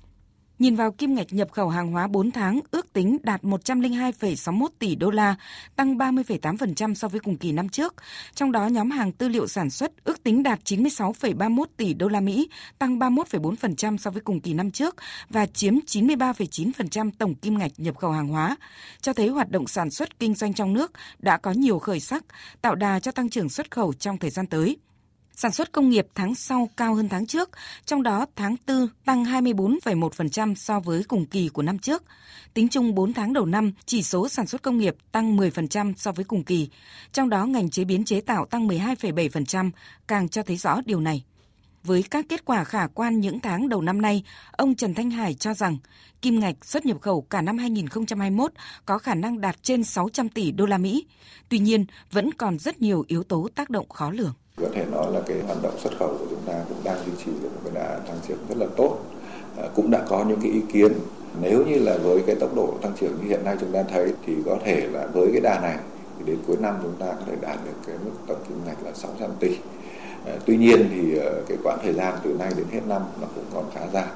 Nhìn 0.60 0.76
vào 0.76 0.92
kim 0.92 1.16
ngạch 1.16 1.34
nhập 1.34 1.52
khẩu 1.52 1.70
hàng 1.70 1.92
hóa 1.92 2.08
4 2.08 2.32
tháng 2.32 2.60
ước 2.72 2.94
tính 2.94 3.18
đạt 3.24 3.42
102,61 3.44 4.68
tỷ 4.80 4.96
đô 4.96 5.10
la, 5.10 5.36
tăng 5.76 5.98
30,8% 5.98 6.94
so 6.94 7.08
với 7.08 7.20
cùng 7.20 7.38
kỳ 7.38 7.52
năm 7.52 7.70
trước. 7.70 7.94
Trong 8.36 8.52
đó 8.52 8.68
nhóm 8.68 8.92
hàng 8.92 9.12
tư 9.12 9.28
liệu 9.28 9.48
sản 9.48 9.70
xuất 9.70 9.92
ước 10.04 10.24
tính 10.24 10.44
đạt 10.44 10.60
96,31 10.64 11.64
tỷ 11.78 11.94
đô 11.94 12.08
la 12.08 12.20
Mỹ, 12.20 12.50
tăng 12.80 13.00
31,4% 13.00 13.98
so 13.98 14.12
với 14.12 14.22
cùng 14.22 14.40
kỳ 14.40 14.54
năm 14.54 14.72
trước 14.72 14.96
và 15.30 15.46
chiếm 15.46 15.74
93,9% 15.88 17.12
tổng 17.18 17.36
kim 17.36 17.58
ngạch 17.58 17.72
nhập 17.78 17.98
khẩu 17.98 18.12
hàng 18.12 18.28
hóa, 18.28 18.56
cho 19.02 19.14
thấy 19.14 19.28
hoạt 19.28 19.52
động 19.52 19.68
sản 19.68 19.90
xuất 19.90 20.20
kinh 20.20 20.36
doanh 20.36 20.54
trong 20.54 20.74
nước 20.74 20.92
đã 21.20 21.38
có 21.38 21.52
nhiều 21.52 21.80
khởi 21.80 22.00
sắc, 22.00 22.24
tạo 22.62 22.76
đà 22.76 23.00
cho 23.00 23.12
tăng 23.12 23.30
trưởng 23.30 23.50
xuất 23.50 23.72
khẩu 23.72 23.94
trong 23.94 24.18
thời 24.18 24.30
gian 24.30 24.48
tới. 24.48 24.78
Sản 25.40 25.52
xuất 25.52 25.72
công 25.72 25.90
nghiệp 25.90 26.08
tháng 26.16 26.36
sau 26.36 26.70
cao 26.78 26.96
hơn 26.96 27.10
tháng 27.10 27.26
trước, 27.26 27.50
trong 27.86 28.04
đó 28.04 28.26
tháng 28.36 28.56
4 28.68 28.88
tăng 29.06 29.24
24,1% 29.24 30.56
so 30.56 30.80
với 30.80 31.04
cùng 31.04 31.26
kỳ 31.26 31.50
của 31.50 31.62
năm 31.62 31.80
trước. 31.80 32.04
Tính 32.54 32.68
chung 32.70 32.96
4 32.96 33.14
tháng 33.14 33.34
đầu 33.34 33.46
năm, 33.46 33.72
chỉ 33.86 34.04
số 34.04 34.30
sản 34.30 34.48
xuất 34.48 34.62
công 34.62 34.78
nghiệp 34.78 34.96
tăng 35.12 35.38
10% 35.38 35.94
so 35.98 36.12
với 36.12 36.26
cùng 36.26 36.44
kỳ, 36.44 36.70
trong 37.14 37.30
đó 37.30 37.46
ngành 37.46 37.70
chế 37.70 37.84
biến 37.84 38.06
chế 38.06 38.22
tạo 38.22 38.46
tăng 38.46 38.68
12,7%, 38.68 39.72
càng 40.08 40.30
cho 40.30 40.44
thấy 40.44 40.58
rõ 40.58 40.82
điều 40.86 41.00
này. 41.00 41.24
Với 41.84 42.04
các 42.04 42.26
kết 42.30 42.46
quả 42.46 42.64
khả 42.64 42.88
quan 42.88 43.20
những 43.20 43.40
tháng 43.40 43.70
đầu 43.70 43.82
năm 43.82 44.02
nay, 44.02 44.24
ông 44.52 44.76
Trần 44.76 44.94
Thanh 44.94 45.12
Hải 45.12 45.34
cho 45.34 45.54
rằng 45.54 45.78
kim 46.22 46.40
ngạch 46.40 46.66
xuất 46.66 46.86
nhập 46.86 46.98
khẩu 47.02 47.22
cả 47.22 47.42
năm 47.42 47.58
2021 47.58 48.52
có 48.86 48.98
khả 48.98 49.16
năng 49.16 49.42
đạt 49.42 49.64
trên 49.64 49.84
600 49.84 50.30
tỷ 50.30 50.52
đô 50.52 50.66
la 50.66 50.78
Mỹ. 50.78 51.06
Tuy 51.50 51.60
nhiên, 51.60 51.86
vẫn 52.12 52.34
còn 52.34 52.60
rất 52.60 52.82
nhiều 52.82 53.06
yếu 53.08 53.24
tố 53.24 53.48
tác 53.56 53.70
động 53.70 53.90
khó 53.90 54.12
lường. 54.12 54.34
Có 54.62 54.68
thể 54.74 54.86
nói 54.92 55.12
là 55.14 55.20
cái 55.26 55.38
hoạt 55.48 55.58
động 55.64 55.80
xuất 55.80 55.98
khẩu 56.00 56.08
của 56.08 56.26
chúng 56.30 56.42
ta 56.46 56.54
cũng 56.70 56.78
đang 56.84 56.98
duy 57.06 57.12
trì 57.26 57.32
được 57.42 57.50
một 57.54 57.60
cái 57.64 57.74
đà 57.74 58.00
tăng 58.08 58.18
trưởng 58.28 58.38
rất 58.50 58.58
là 58.58 58.66
tốt. 58.76 58.98
À, 59.58 59.64
cũng 59.76 59.92
đã 59.92 60.06
có 60.10 60.26
những 60.28 60.40
cái 60.42 60.52
ý 60.52 60.62
kiến 60.74 60.94
nếu 61.42 61.66
như 61.66 61.80
là 61.80 61.98
với 61.98 62.22
cái 62.28 62.36
tốc 62.36 62.56
độ 62.56 62.74
tăng 62.82 62.94
trưởng 63.00 63.12
như 63.22 63.30
hiện 63.30 63.44
nay 63.44 63.58
chúng 63.60 63.72
ta 63.72 63.84
thấy 63.84 64.14
thì 64.26 64.34
có 64.46 64.58
thể 64.66 64.88
là 64.92 65.08
với 65.14 65.30
cái 65.32 65.42
đà 65.42 65.60
này 65.60 65.78
thì 66.18 66.26
đến 66.26 66.38
cuối 66.48 66.58
năm 66.60 66.76
chúng 66.84 66.96
ta 67.00 67.06
có 67.06 67.22
thể 67.26 67.34
đạt 67.42 67.58
được 67.66 67.72
cái 67.88 67.96
mức 68.06 68.12
tổng 68.28 68.38
kim 68.48 68.58
ngạch 68.66 68.84
là 68.84 68.92
600 68.94 69.30
tỷ. 69.40 69.58
À, 70.26 70.34
tuy 70.46 70.58
nhiên 70.58 70.90
thì 70.92 71.20
à, 71.20 71.32
cái 71.48 71.58
quãng 71.64 71.80
thời 71.84 71.94
gian 71.94 72.14
từ 72.24 72.34
nay 72.34 72.52
đến 72.58 72.66
hết 72.72 72.82
năm 72.88 73.02
nó 73.22 73.28
cũng 73.36 73.46
còn 73.54 73.66
khá 73.74 73.82
dài 73.94 74.08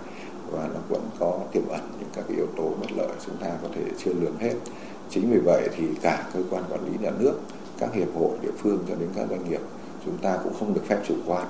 và 0.52 0.70
nó 0.74 0.80
vẫn 0.90 1.02
có 1.20 1.40
tiềm 1.52 1.68
ẩn 1.68 1.82
những 2.00 2.10
các 2.16 2.26
cái 2.28 2.38
yếu 2.38 2.48
tố 2.58 2.64
bất 2.82 2.92
lợi 2.98 3.10
chúng 3.26 3.38
ta 3.38 3.48
có 3.64 3.68
thể 3.76 3.82
chưa 3.98 4.14
lường 4.14 4.38
hết. 4.40 4.54
Chính 5.10 5.32
vì 5.32 5.38
vậy 5.38 5.70
thì 5.78 5.84
cả 6.02 6.24
cơ 6.34 6.40
quan 6.50 6.64
quản 6.70 6.86
lý 6.86 6.92
nhà 7.02 7.12
nước, 7.20 7.34
các 7.78 7.94
hiệp 7.94 8.16
hội 8.16 8.32
địa 8.42 8.52
phương 8.58 8.80
cho 8.90 8.96
đến 8.96 9.10
các 9.16 9.26
doanh 9.30 9.50
nghiệp 9.50 9.62
chúng 10.06 10.18
ta 10.18 10.38
cũng 10.44 10.54
không 10.60 10.74
được 10.74 10.82
phép 10.88 11.00
chủ 11.08 11.16
quan 11.26 11.48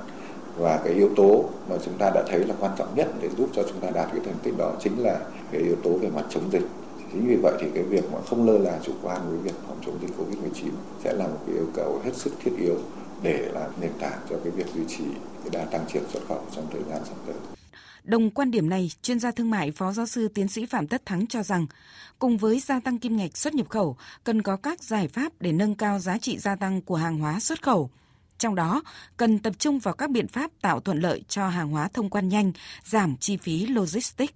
và 0.58 0.82
cái 0.84 0.94
yếu 0.94 1.10
tố 1.16 1.50
mà 1.70 1.76
chúng 1.86 1.98
ta 1.98 2.12
đã 2.16 2.24
thấy 2.28 2.40
là 2.40 2.56
quan 2.60 2.72
trọng 2.78 2.96
nhất 2.96 3.08
để 3.22 3.30
giúp 3.38 3.50
cho 3.54 3.64
chúng 3.64 3.80
ta 3.80 3.90
đạt 3.90 4.10
cái 4.12 4.22
thành 4.26 4.38
tích 4.44 4.54
đó 4.58 4.74
chính 4.80 5.00
là 5.00 5.20
cái 5.52 5.62
yếu 5.62 5.76
tố 5.84 5.90
về 5.90 6.10
mặt 6.10 6.26
chống 6.30 6.52
dịch 6.52 6.68
chính 7.14 7.28
vì 7.28 7.36
vậy 7.36 7.54
thì 7.62 7.68
cái 7.74 7.84
việc 7.84 8.04
mà 8.14 8.20
không 8.30 8.48
lơ 8.48 8.58
là 8.58 8.80
chủ 8.84 8.94
quan 9.02 9.22
với 9.30 9.38
việc 9.38 9.56
phòng 9.68 9.78
chống 9.86 9.98
dịch 10.02 10.18
covid 10.18 10.38
19 10.38 10.74
sẽ 11.04 11.14
là 11.14 11.28
một 11.28 11.38
cái 11.48 11.56
yêu 11.56 11.68
cầu 11.74 12.02
hết 12.06 12.12
sức 12.16 12.34
thiết 12.44 12.52
yếu 12.60 12.76
để 13.24 13.50
làm 13.54 13.72
nền 13.82 13.92
tảng 14.00 14.20
cho 14.30 14.36
cái 14.44 14.52
việc 14.52 14.68
duy 14.76 14.84
trì 14.88 15.04
cái 15.44 15.50
đa 15.52 15.66
tăng 15.66 15.86
trưởng 15.94 16.10
xuất 16.10 16.22
khẩu 16.28 16.42
trong 16.56 16.68
thời 16.72 16.82
gian 16.90 17.02
sắp 17.06 17.16
tới. 17.28 17.36
Đồng 18.04 18.30
quan 18.30 18.52
điểm 18.52 18.70
này, 18.70 18.92
chuyên 19.02 19.20
gia 19.20 19.32
thương 19.32 19.50
mại 19.50 19.72
Phó 19.72 19.92
Giáo 19.92 20.06
sư 20.06 20.28
Tiến 20.28 20.48
sĩ 20.48 20.66
Phạm 20.66 20.88
Tất 20.88 21.06
Thắng 21.06 21.28
cho 21.28 21.44
rằng, 21.44 21.66
cùng 22.20 22.38
với 22.38 22.60
gia 22.60 22.80
tăng 22.80 23.00
kim 23.00 23.18
ngạch 23.18 23.38
xuất 23.38 23.54
nhập 23.54 23.70
khẩu, 23.70 23.98
cần 24.24 24.42
có 24.42 24.56
các 24.56 24.84
giải 24.84 25.08
pháp 25.08 25.32
để 25.40 25.52
nâng 25.52 25.76
cao 25.76 26.00
giá 26.00 26.18
trị 26.18 26.38
gia 26.38 26.56
tăng 26.56 26.82
của 26.82 26.96
hàng 26.96 27.20
hóa 27.20 27.40
xuất 27.40 27.62
khẩu. 27.62 27.90
Trong 28.42 28.56
đó, 28.56 28.84
cần 29.18 29.40
tập 29.40 29.54
trung 29.60 29.80
vào 29.80 29.94
các 29.94 30.10
biện 30.10 30.28
pháp 30.28 30.52
tạo 30.62 30.80
thuận 30.80 31.00
lợi 31.00 31.24
cho 31.28 31.48
hàng 31.48 31.70
hóa 31.70 31.88
thông 31.94 32.10
quan 32.10 32.30
nhanh, 32.30 32.52
giảm 32.84 33.18
chi 33.18 33.38
phí 33.38 33.66
logistics. 33.66 34.34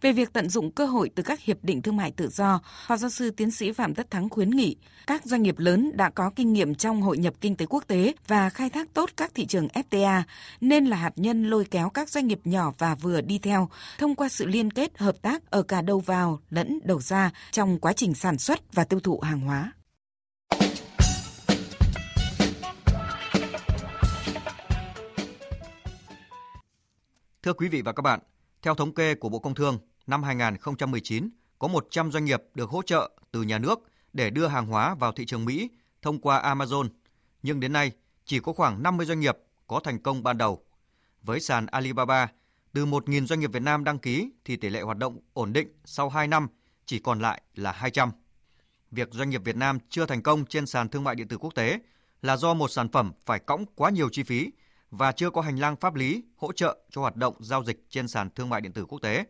Về 0.00 0.12
việc 0.12 0.32
tận 0.32 0.48
dụng 0.48 0.70
cơ 0.70 0.86
hội 0.86 1.10
từ 1.14 1.22
các 1.22 1.40
hiệp 1.40 1.64
định 1.64 1.82
thương 1.82 1.96
mại 1.96 2.10
tự 2.10 2.28
do, 2.28 2.60
Phó 2.86 2.96
giáo 2.96 3.10
sư 3.10 3.30
tiến 3.30 3.50
sĩ 3.50 3.72
Phạm 3.72 3.94
Tất 3.94 4.10
Thắng 4.10 4.28
khuyến 4.28 4.50
nghị 4.50 4.76
các 5.06 5.24
doanh 5.24 5.42
nghiệp 5.42 5.58
lớn 5.58 5.90
đã 5.94 6.10
có 6.10 6.30
kinh 6.36 6.52
nghiệm 6.52 6.74
trong 6.74 7.02
hội 7.02 7.18
nhập 7.18 7.34
kinh 7.40 7.56
tế 7.56 7.66
quốc 7.66 7.84
tế 7.86 8.14
và 8.26 8.50
khai 8.50 8.70
thác 8.70 8.94
tốt 8.94 9.10
các 9.16 9.30
thị 9.34 9.46
trường 9.46 9.68
FTA 9.68 10.22
nên 10.60 10.86
là 10.86 10.96
hạt 10.96 11.12
nhân 11.16 11.50
lôi 11.50 11.64
kéo 11.64 11.88
các 11.88 12.08
doanh 12.08 12.26
nghiệp 12.26 12.40
nhỏ 12.44 12.72
và 12.78 12.94
vừa 12.94 13.20
đi 13.20 13.38
theo 13.38 13.68
thông 13.98 14.14
qua 14.14 14.28
sự 14.28 14.46
liên 14.46 14.70
kết 14.70 14.98
hợp 14.98 15.22
tác 15.22 15.50
ở 15.50 15.62
cả 15.62 15.82
đầu 15.82 16.00
vào 16.00 16.40
lẫn 16.50 16.78
đầu 16.84 17.00
ra 17.00 17.30
trong 17.50 17.78
quá 17.78 17.92
trình 17.92 18.14
sản 18.14 18.38
xuất 18.38 18.74
và 18.74 18.84
tiêu 18.84 19.00
thụ 19.00 19.20
hàng 19.20 19.40
hóa. 19.40 19.72
Thưa 27.42 27.52
quý 27.52 27.68
vị 27.68 27.82
và 27.82 27.92
các 27.92 28.00
bạn, 28.00 28.20
theo 28.62 28.74
thống 28.74 28.94
kê 28.94 29.14
của 29.14 29.28
Bộ 29.28 29.38
Công 29.38 29.54
Thương, 29.54 29.78
năm 30.06 30.22
2019 30.22 31.30
có 31.58 31.68
100 31.68 32.12
doanh 32.12 32.24
nghiệp 32.24 32.42
được 32.54 32.70
hỗ 32.70 32.82
trợ 32.82 33.10
từ 33.32 33.42
nhà 33.42 33.58
nước 33.58 33.80
để 34.12 34.30
đưa 34.30 34.46
hàng 34.46 34.66
hóa 34.66 34.94
vào 34.94 35.12
thị 35.12 35.26
trường 35.26 35.44
Mỹ 35.44 35.70
thông 36.02 36.20
qua 36.20 36.54
Amazon, 36.54 36.88
nhưng 37.42 37.60
đến 37.60 37.72
nay 37.72 37.92
chỉ 38.24 38.40
có 38.40 38.52
khoảng 38.52 38.82
50 38.82 39.06
doanh 39.06 39.20
nghiệp 39.20 39.38
có 39.66 39.80
thành 39.84 39.98
công 39.98 40.22
ban 40.22 40.38
đầu. 40.38 40.64
Với 41.22 41.40
sàn 41.40 41.66
Alibaba, 41.66 42.28
từ 42.72 42.86
1.000 42.86 43.26
doanh 43.26 43.40
nghiệp 43.40 43.52
Việt 43.52 43.62
Nam 43.62 43.84
đăng 43.84 43.98
ký 43.98 44.30
thì 44.44 44.56
tỷ 44.56 44.68
lệ 44.68 44.80
hoạt 44.80 44.98
động 44.98 45.18
ổn 45.32 45.52
định 45.52 45.68
sau 45.84 46.08
2 46.08 46.28
năm 46.28 46.48
chỉ 46.86 46.98
còn 46.98 47.20
lại 47.20 47.42
là 47.54 47.72
200. 47.72 48.10
Việc 48.90 49.08
doanh 49.12 49.30
nghiệp 49.30 49.44
Việt 49.44 49.56
Nam 49.56 49.78
chưa 49.88 50.06
thành 50.06 50.22
công 50.22 50.44
trên 50.44 50.66
sàn 50.66 50.88
thương 50.88 51.04
mại 51.04 51.14
điện 51.14 51.28
tử 51.28 51.38
quốc 51.38 51.54
tế 51.54 51.80
là 52.22 52.36
do 52.36 52.54
một 52.54 52.68
sản 52.68 52.88
phẩm 52.88 53.12
phải 53.26 53.38
cõng 53.38 53.64
quá 53.74 53.90
nhiều 53.90 54.08
chi 54.12 54.22
phí 54.22 54.50
và 54.92 55.12
chưa 55.12 55.30
có 55.30 55.40
hành 55.40 55.56
lang 55.56 55.76
pháp 55.76 55.94
lý 55.94 56.24
hỗ 56.36 56.52
trợ 56.52 56.78
cho 56.90 57.00
hoạt 57.00 57.16
động 57.16 57.34
giao 57.40 57.64
dịch 57.64 57.86
trên 57.88 58.08
sàn 58.08 58.30
thương 58.30 58.48
mại 58.48 58.60
điện 58.60 58.72
tử 58.72 58.86
quốc 58.86 58.98
tế. 58.98 59.24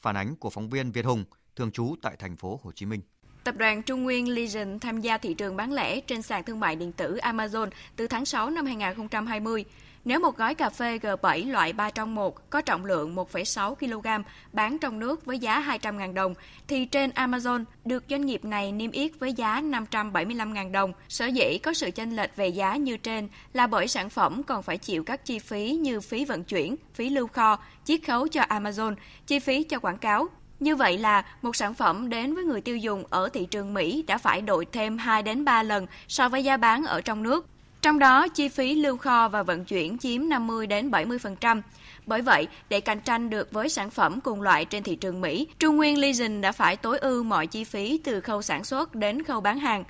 Phản 0.00 0.16
ánh 0.16 0.36
của 0.36 0.50
phóng 0.50 0.68
viên 0.68 0.92
Việt 0.92 1.04
Hùng, 1.04 1.24
thường 1.56 1.70
trú 1.70 1.94
tại 2.02 2.16
thành 2.18 2.36
phố 2.36 2.60
Hồ 2.62 2.72
Chí 2.72 2.86
Minh. 2.86 3.00
Tập 3.44 3.56
đoàn 3.56 3.82
Trung 3.82 4.02
Nguyên 4.04 4.28
Legion 4.34 4.78
tham 4.78 5.00
gia 5.00 5.18
thị 5.18 5.34
trường 5.34 5.56
bán 5.56 5.72
lẻ 5.72 6.00
trên 6.00 6.22
sàn 6.22 6.44
thương 6.44 6.60
mại 6.60 6.76
điện 6.76 6.92
tử 6.92 7.16
Amazon 7.16 7.70
từ 7.96 8.06
tháng 8.06 8.24
6 8.24 8.50
năm 8.50 8.66
2020. 8.66 9.64
Nếu 10.04 10.20
một 10.20 10.36
gói 10.36 10.54
cà 10.54 10.70
phê 10.70 10.98
G7 10.98 11.52
loại 11.52 11.72
3 11.72 11.90
trong 11.90 12.14
1 12.14 12.50
có 12.50 12.60
trọng 12.60 12.84
lượng 12.84 13.14
1,6 13.14 13.74
kg 13.74 14.24
bán 14.52 14.78
trong 14.78 14.98
nước 14.98 15.24
với 15.24 15.38
giá 15.38 15.78
200.000 15.82 16.14
đồng, 16.14 16.34
thì 16.68 16.86
trên 16.86 17.10
Amazon 17.10 17.64
được 17.84 18.04
doanh 18.10 18.26
nghiệp 18.26 18.44
này 18.44 18.72
niêm 18.72 18.90
yết 18.90 19.10
với 19.18 19.32
giá 19.32 19.60
575.000 19.60 20.72
đồng. 20.72 20.92
Sở 21.08 21.26
dĩ 21.26 21.58
có 21.62 21.74
sự 21.74 21.90
chênh 21.90 22.16
lệch 22.16 22.36
về 22.36 22.48
giá 22.48 22.76
như 22.76 22.96
trên 22.96 23.28
là 23.52 23.66
bởi 23.66 23.88
sản 23.88 24.10
phẩm 24.10 24.42
còn 24.42 24.62
phải 24.62 24.78
chịu 24.78 25.04
các 25.04 25.24
chi 25.24 25.38
phí 25.38 25.70
như 25.70 26.00
phí 26.00 26.24
vận 26.24 26.44
chuyển, 26.44 26.76
phí 26.94 27.08
lưu 27.08 27.26
kho, 27.26 27.58
chiết 27.84 28.00
khấu 28.06 28.28
cho 28.28 28.42
Amazon, 28.42 28.94
chi 29.26 29.38
phí 29.38 29.62
cho 29.62 29.78
quảng 29.78 29.98
cáo, 29.98 30.28
như 30.60 30.76
vậy 30.76 30.98
là 30.98 31.24
một 31.42 31.56
sản 31.56 31.74
phẩm 31.74 32.08
đến 32.08 32.34
với 32.34 32.44
người 32.44 32.60
tiêu 32.60 32.76
dùng 32.76 33.04
ở 33.10 33.28
thị 33.28 33.46
trường 33.50 33.74
Mỹ 33.74 34.04
đã 34.06 34.18
phải 34.18 34.40
đội 34.40 34.66
thêm 34.72 34.98
2 34.98 35.22
đến 35.22 35.44
3 35.44 35.62
lần 35.62 35.86
so 36.08 36.28
với 36.28 36.44
giá 36.44 36.56
bán 36.56 36.84
ở 36.84 37.00
trong 37.00 37.22
nước. 37.22 37.46
Trong 37.82 37.98
đó, 37.98 38.28
chi 38.28 38.48
phí 38.48 38.74
lưu 38.74 38.96
kho 38.96 39.28
và 39.28 39.42
vận 39.42 39.64
chuyển 39.64 39.98
chiếm 39.98 40.28
50 40.28 40.66
đến 40.66 40.90
70%. 40.90 41.62
Bởi 42.06 42.22
vậy, 42.22 42.48
để 42.68 42.80
cạnh 42.80 43.00
tranh 43.00 43.30
được 43.30 43.52
với 43.52 43.68
sản 43.68 43.90
phẩm 43.90 44.20
cùng 44.20 44.42
loại 44.42 44.64
trên 44.64 44.82
thị 44.82 44.96
trường 44.96 45.20
Mỹ, 45.20 45.46
Trung 45.58 45.76
Nguyên 45.76 45.98
Legion 45.98 46.40
đã 46.40 46.52
phải 46.52 46.76
tối 46.76 46.98
ưu 46.98 47.22
mọi 47.22 47.46
chi 47.46 47.64
phí 47.64 48.00
từ 48.04 48.20
khâu 48.20 48.42
sản 48.42 48.64
xuất 48.64 48.94
đến 48.94 49.22
khâu 49.22 49.40
bán 49.40 49.58
hàng. 49.58 49.84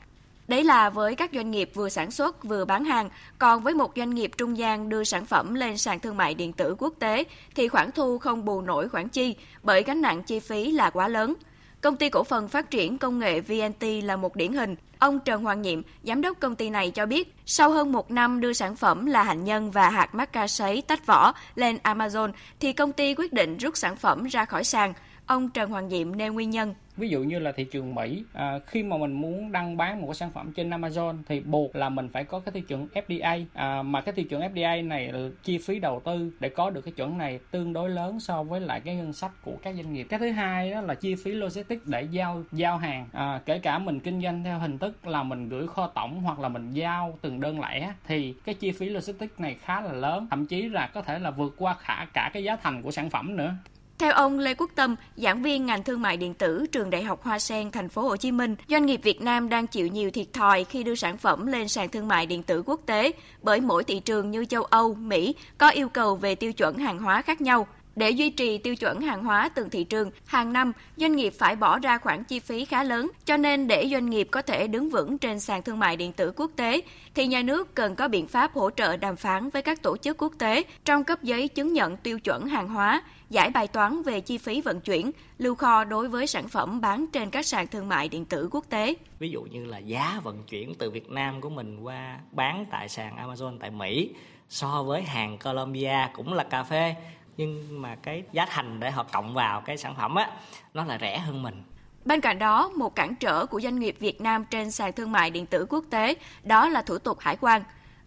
Đấy 0.49 0.65
là 0.65 0.91
với 0.91 1.15
các 1.15 1.31
doanh 1.35 1.51
nghiệp 1.51 1.71
vừa 1.75 1.89
sản 1.89 2.11
xuất 2.11 2.45
vừa 2.45 2.65
bán 2.65 2.85
hàng, 2.85 3.11
còn 3.39 3.63
với 3.63 3.75
một 3.75 3.93
doanh 3.97 4.15
nghiệp 4.15 4.31
trung 4.39 4.59
gian 4.59 4.89
đưa 4.89 5.05
sản 5.05 5.27
phẩm 5.27 5.55
lên 5.55 5.79
sàn 5.79 6.01
thương 6.01 6.17
mại 6.17 6.35
điện 6.35 6.53
tử 6.53 6.75
quốc 6.79 6.95
tế 6.99 7.25
thì 7.55 7.69
khoản 7.69 7.91
thu 7.93 8.19
không 8.19 8.45
bù 8.45 8.61
nổi 8.61 8.89
khoản 8.89 9.09
chi 9.09 9.37
bởi 9.63 9.83
gánh 9.83 10.01
nặng 10.01 10.23
chi 10.23 10.41
phí 10.41 10.73
là 10.73 10.91
quá 10.91 11.09
lớn. 11.09 11.35
Công 11.81 11.97
ty 11.97 12.09
cổ 12.09 12.25
phần 12.25 12.49
phát 12.49 12.71
triển 12.71 12.99
công 12.99 13.19
nghệ 13.19 13.41
VNT 13.41 13.85
là 14.05 14.17
một 14.17 14.37
điển 14.37 14.53
hình. 14.53 14.77
Ông 14.99 15.21
Trần 15.21 15.43
Hoàng 15.43 15.63
Nhiệm, 15.63 15.83
giám 16.03 16.21
đốc 16.21 16.41
công 16.41 16.57
ty 16.57 16.71
này 16.71 16.91
cho 16.91 17.07
biết, 17.07 17.35
sau 17.47 17.71
hơn 17.71 17.93
một 17.93 18.11
năm 18.11 18.41
đưa 18.41 18.53
sản 18.53 18.77
phẩm 18.77 19.07
là 19.07 19.23
hạnh 19.23 19.45
nhân 19.45 19.71
và 19.71 19.91
hạt 19.91 20.15
macca 20.15 20.47
sấy 20.47 20.83
tách 20.83 21.07
vỏ 21.07 21.33
lên 21.55 21.79
Amazon, 21.83 22.33
thì 22.61 22.73
công 22.73 22.93
ty 22.93 23.15
quyết 23.15 23.33
định 23.33 23.57
rút 23.57 23.77
sản 23.77 23.97
phẩm 23.97 24.25
ra 24.25 24.45
khỏi 24.45 24.65
sàn. 24.65 24.95
Ông 25.27 25.51
Trần 25.51 25.71
Hoàng 25.71 25.91
Diệm 25.91 26.17
nêu 26.17 26.33
nguyên 26.33 26.51
nhân. 26.51 26.75
Ví 26.99 27.09
dụ 27.09 27.23
như 27.23 27.39
là 27.39 27.53
thị 27.53 27.65
trường 27.65 27.95
Mỹ, 27.95 28.25
à, 28.33 28.59
khi 28.67 28.83
mà 28.83 28.97
mình 28.97 29.13
muốn 29.13 29.53
đăng 29.53 29.77
bán 29.77 30.01
một 30.01 30.07
cái 30.07 30.15
sản 30.15 30.31
phẩm 30.31 30.53
trên 30.53 30.71
Amazon 30.71 31.23
thì 31.29 31.41
buộc 31.41 31.77
là 31.77 31.89
mình 31.89 32.09
phải 32.13 32.25
có 32.25 32.41
cái 32.41 32.53
tiêu 32.53 32.63
chuẩn 32.63 32.89
FDA, 32.95 33.45
à, 33.55 33.83
mà 33.83 34.01
cái 34.01 34.13
tiêu 34.15 34.25
chuẩn 34.25 34.43
FDA 34.43 34.87
này 34.89 35.13
chi 35.43 35.59
phí 35.59 35.79
đầu 35.79 36.03
tư 36.05 36.33
để 36.41 36.49
có 36.49 36.71
được 36.71 36.81
cái 36.81 36.93
chuẩn 36.93 37.19
này 37.19 37.41
tương 37.51 37.73
đối 37.73 37.91
lớn 37.91 38.21
so 38.21 38.43
với 38.43 38.61
lại 38.61 38.81
cái 38.81 38.97
ngân 38.97 39.13
sách 39.13 39.33
của 39.43 39.57
các 39.63 39.75
doanh 39.75 39.93
nghiệp. 39.93 40.07
Cái 40.11 40.19
thứ 40.19 40.31
hai 40.31 40.71
đó 40.71 40.81
là 40.81 40.95
chi 40.95 41.15
phí 41.15 41.33
logistics 41.33 41.87
để 41.87 42.03
giao 42.03 42.43
giao 42.53 42.79
hàng, 42.79 43.09
à, 43.13 43.41
kể 43.47 43.59
cả 43.59 43.79
mình 43.79 44.01
kinh 44.01 44.23
doanh 44.23 44.45
theo 44.45 44.59
hình 44.59 44.79
thức 44.79 45.07
là 45.07 45.23
mình 45.23 45.49
gửi 45.49 45.67
kho 45.67 45.87
tổng 45.87 46.21
hoặc 46.23 46.39
là 46.39 46.49
mình 46.49 46.73
giao 46.73 47.19
từng 47.21 47.41
đơn 47.41 47.61
lẻ 47.61 47.93
thì 48.07 48.35
cái 48.45 48.55
chi 48.55 48.73
phí 48.73 48.89
logistics 48.89 49.41
này 49.41 49.57
khá 49.61 49.81
là 49.81 49.93
lớn, 49.93 50.27
thậm 50.31 50.47
chí 50.47 50.69
là 50.69 50.87
có 50.87 51.03
thể 51.03 51.19
là 51.19 51.31
vượt 51.31 51.55
qua 51.59 51.75
khả 51.75 52.05
cả 52.05 52.31
cái 52.33 52.45
giá 52.45 52.57
thành 52.57 52.83
của 52.83 52.91
sản 52.91 53.11
phẩm 53.11 53.37
nữa. 53.37 53.55
Theo 53.99 54.13
ông 54.13 54.39
Lê 54.39 54.55
Quốc 54.55 54.71
Tâm, 54.75 54.97
giảng 55.17 55.43
viên 55.43 55.67
ngành 55.67 55.83
thương 55.83 56.03
mại 56.03 56.17
điện 56.17 56.35
tử 56.35 56.67
trường 56.73 56.91
Đại 56.91 57.03
học 57.03 57.23
Hoa 57.23 57.39
Sen, 57.39 57.71
thành 57.71 57.89
phố 57.89 58.03
Hồ 58.03 58.17
Chí 58.17 58.33
Minh, 58.33 58.57
doanh 58.69 58.87
nghiệp 58.87 59.01
Việt 59.03 59.23
Nam 59.23 59.49
đang 59.49 59.67
chịu 59.67 59.87
nhiều 59.87 60.11
thiệt 60.11 60.33
thòi 60.33 60.65
khi 60.65 60.83
đưa 60.83 60.95
sản 60.95 61.19
phẩm 61.19 61.47
lên 61.47 61.69
sàn 61.69 61.89
thương 61.89 62.09
mại 62.09 62.27
điện 62.27 62.43
tử 62.43 62.63
quốc 62.67 62.81
tế 62.87 63.13
bởi 63.43 63.61
mỗi 63.61 63.85
thị 63.85 64.01
trường 64.01 64.31
như 64.31 64.45
châu 64.45 64.65
Âu, 64.65 64.95
Mỹ 64.95 65.35
có 65.59 65.69
yêu 65.69 65.89
cầu 65.89 66.17
về 66.17 66.35
tiêu 66.35 66.53
chuẩn 66.53 66.79
hàng 66.79 66.99
hóa 66.99 67.23
khác 67.23 67.41
nhau. 67.41 67.67
Để 67.99 68.11
duy 68.11 68.31
trì 68.31 68.59
tiêu 68.59 68.77
chuẩn 68.77 69.01
hàng 69.01 69.25
hóa 69.25 69.49
từng 69.55 69.71
thị 69.71 69.85
trường, 69.85 70.11
hàng 70.27 70.53
năm 70.53 70.73
doanh 70.97 71.17
nghiệp 71.17 71.33
phải 71.39 71.57
bỏ 71.57 71.79
ra 71.79 71.99
khoản 71.99 72.25
chi 72.25 72.41
phí 72.41 72.65
khá 72.65 72.83
lớn, 72.85 73.11
cho 73.25 73.37
nên 73.37 73.67
để 73.67 73.89
doanh 73.93 74.11
nghiệp 74.11 74.29
có 74.31 74.43
thể 74.43 74.67
đứng 74.67 74.91
vững 74.91 75.19
trên 75.19 75.41
sàn 75.41 75.63
thương 75.63 75.79
mại 75.79 75.97
điện 75.97 76.13
tử 76.13 76.33
quốc 76.37 76.51
tế 76.57 76.81
thì 77.15 77.27
nhà 77.27 77.43
nước 77.43 77.75
cần 77.75 77.95
có 77.95 78.09
biện 78.09 78.27
pháp 78.27 78.53
hỗ 78.53 78.71
trợ 78.71 78.97
đàm 78.97 79.17
phán 79.17 79.51
với 79.51 79.63
các 79.63 79.83
tổ 79.83 79.97
chức 79.97 80.23
quốc 80.23 80.33
tế 80.39 80.63
trong 80.85 81.05
cấp 81.05 81.23
giấy 81.23 81.49
chứng 81.49 81.73
nhận 81.73 81.97
tiêu 81.97 82.21
chuẩn 82.21 82.47
hàng 82.47 82.69
hóa, 82.69 83.03
giải 83.31 83.51
bài 83.51 83.67
toán 83.67 84.03
về 84.03 84.21
chi 84.21 84.39
phí 84.39 84.61
vận 84.61 84.81
chuyển, 84.81 85.11
lưu 85.39 85.55
kho 85.55 85.85
đối 85.85 86.09
với 86.09 86.27
sản 86.27 86.49
phẩm 86.49 86.81
bán 86.81 87.07
trên 87.13 87.31
các 87.31 87.47
sàn 87.47 87.67
thương 87.67 87.89
mại 87.89 88.09
điện 88.09 88.25
tử 88.25 88.49
quốc 88.53 88.65
tế. 88.71 88.95
Ví 89.19 89.31
dụ 89.31 89.43
như 89.43 89.65
là 89.65 89.79
giá 89.79 90.21
vận 90.25 90.43
chuyển 90.43 90.75
từ 90.75 90.91
Việt 90.91 91.11
Nam 91.11 91.41
của 91.41 91.51
mình 91.51 91.81
qua 91.81 92.19
bán 92.33 92.67
tại 92.71 92.89
sàn 92.89 93.17
Amazon 93.17 93.59
tại 93.61 93.71
Mỹ 93.71 94.11
so 94.49 94.83
với 94.83 95.03
hàng 95.03 95.39
Colombia 95.45 96.09
cũng 96.13 96.33
là 96.33 96.45
cà 96.45 96.63
phê 96.63 96.95
nhưng 97.39 97.83
mà 97.83 97.95
cái 97.95 98.23
giá 98.33 98.47
thành 98.47 98.81
để 98.81 98.91
họ 98.91 99.03
cộng 99.13 99.35
vào 99.35 99.61
cái 99.61 99.77
sản 99.77 99.95
phẩm 99.95 100.15
á 100.15 100.31
nó 100.75 100.85
là 100.85 100.99
rẻ 101.01 101.19
hơn 101.19 101.43
mình 101.43 101.63
Bên 102.05 102.21
cạnh 102.21 102.39
đó, 102.39 102.71
một 102.77 102.95
cản 102.95 103.15
trở 103.15 103.47
của 103.47 103.61
doanh 103.61 103.79
nghiệp 103.79 103.97
Việt 104.01 104.21
Nam 104.21 104.45
trên 104.51 104.71
sàn 104.71 104.93
thương 104.93 105.13
mại 105.13 105.31
điện 105.31 105.47
tử 105.47 105.67
quốc 105.69 105.85
tế 105.91 106.15
đó 106.43 106.69
là 106.69 106.83
thủ 106.83 106.99
tục 106.99 107.21
hải 107.21 107.37
quan. 107.37 107.63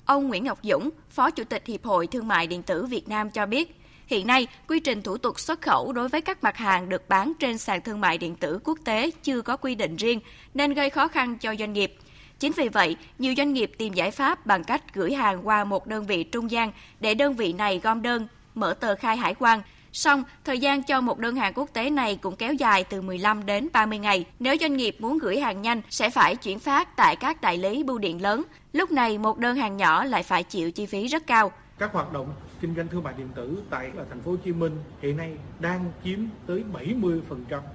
Ông 0.06 0.28
Nguyễn 0.28 0.44
Ngọc 0.44 0.60
Dũng, 0.64 0.90
Phó 1.10 1.32
Chủ 1.32 1.44
tịch 1.44 1.68
Hiệp 1.68 1.84
hội 1.84 2.08
Thương 2.08 2.28
mại 2.28 2.48
điện 2.48 2.64
tử 2.64 2.86
Việt 2.86 3.10
Nam 3.10 3.30
cho 3.30 3.46
biết, 3.46 3.82
hiện 4.08 4.28
nay 4.28 4.48
quy 4.68 4.80
trình 4.80 5.02
thủ 5.02 5.18
tục 5.18 5.40
xuất 5.40 5.62
khẩu 5.62 5.94
đối 5.94 6.10
với 6.10 6.22
các 6.22 6.44
mặt 6.44 6.58
hàng 6.58 6.90
được 6.90 7.10
bán 7.10 7.34
trên 7.40 7.58
sàn 7.58 7.82
thương 7.82 8.02
mại 8.02 8.18
điện 8.18 8.36
tử 8.36 8.60
quốc 8.64 8.80
tế 8.86 9.12
chưa 9.24 9.42
có 9.42 9.58
quy 9.58 9.76
định 9.76 9.96
riêng 9.96 10.20
nên 10.54 10.74
gây 10.74 10.90
khó 10.90 11.08
khăn 11.08 11.38
cho 11.38 11.56
doanh 11.60 11.74
nghiệp. 11.74 11.96
Chính 12.40 12.52
vì 12.52 12.70
vậy, 12.70 12.96
nhiều 13.20 13.34
doanh 13.38 13.54
nghiệp 13.54 13.72
tìm 13.78 13.94
giải 13.94 14.12
pháp 14.12 14.46
bằng 14.46 14.64
cách 14.64 14.94
gửi 14.94 15.14
hàng 15.14 15.48
qua 15.48 15.64
một 15.64 15.88
đơn 15.88 16.06
vị 16.06 16.24
trung 16.24 16.52
gian 16.52 16.72
để 17.00 17.14
đơn 17.14 17.34
vị 17.34 17.54
này 17.54 17.80
gom 17.84 18.02
đơn 18.02 18.28
mở 18.55 18.74
tờ 18.74 18.96
khai 18.96 19.17
hải 19.17 19.36
quan. 19.39 19.62
Song, 19.93 20.24
thời 20.43 20.60
gian 20.60 20.84
cho 20.84 21.01
một 21.01 21.20
đơn 21.20 21.36
hàng 21.36 21.53
quốc 21.55 21.70
tế 21.74 21.89
này 21.89 22.15
cũng 22.22 22.36
kéo 22.36 22.53
dài 22.53 22.84
từ 22.84 23.01
15 23.01 23.46
đến 23.46 23.67
30 23.74 24.00
ngày. 24.00 24.25
Nếu 24.39 24.55
doanh 24.62 24.77
nghiệp 24.77 24.96
muốn 25.00 25.17
gửi 25.17 25.39
hàng 25.39 25.62
nhanh 25.62 25.81
sẽ 25.89 26.10
phải 26.10 26.36
chuyển 26.36 26.60
phát 26.60 26.96
tại 26.96 27.15
các 27.15 27.41
đại 27.41 27.58
lý 27.58 27.84
bưu 27.84 27.98
điện 27.98 28.22
lớn. 28.22 28.43
Lúc 28.74 28.91
này 28.91 29.17
một 29.17 29.38
đơn 29.38 29.55
hàng 29.55 29.77
nhỏ 29.77 30.03
lại 30.03 30.24
phải 30.24 30.43
chịu 30.43 30.72
chi 30.72 30.86
phí 30.86 31.08
rất 31.08 31.27
cao. 31.27 31.51
Các 31.77 31.93
hoạt 31.93 32.13
động 32.13 32.34
kinh 32.62 32.75
doanh 32.75 32.88
thương 32.88 33.03
mại 33.03 33.13
điện 33.17 33.29
tử 33.36 33.63
tại 33.70 33.91
là 33.96 34.03
thành 34.10 34.22
phố 34.22 34.31
Hồ 34.31 34.38
Chí 34.46 34.51
Minh 34.51 34.77
hiện 35.01 35.17
nay 35.17 35.38
đang 35.60 35.91
chiếm 36.03 36.20
tới 36.48 36.63
70% 36.74 37.22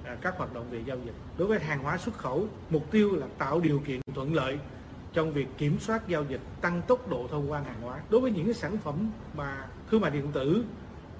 à, 0.05 0.15
các 0.21 0.37
hoạt 0.37 0.53
động 0.53 0.65
về 0.71 0.83
giao 0.87 0.97
dịch. 1.05 1.13
Đối 1.37 1.47
với 1.47 1.59
hàng 1.59 1.83
hóa 1.83 1.97
xuất 1.97 2.17
khẩu, 2.17 2.47
mục 2.69 2.91
tiêu 2.91 3.15
là 3.15 3.27
tạo 3.37 3.59
điều 3.59 3.79
kiện 3.79 4.01
thuận 4.15 4.33
lợi 4.33 4.57
trong 5.13 5.33
việc 5.33 5.47
kiểm 5.57 5.79
soát 5.79 6.07
giao 6.07 6.25
dịch, 6.29 6.41
tăng 6.61 6.81
tốc 6.87 7.09
độ 7.09 7.27
thông 7.31 7.51
quan 7.51 7.63
hàng 7.63 7.81
hóa. 7.81 7.99
Đối 8.09 8.21
với 8.21 8.31
những 8.31 8.45
cái 8.45 8.53
sản 8.53 8.77
phẩm 8.77 9.11
mà 9.33 9.67
thương 9.91 10.01
mại 10.01 10.11
điện 10.11 10.27
tử 10.33 10.63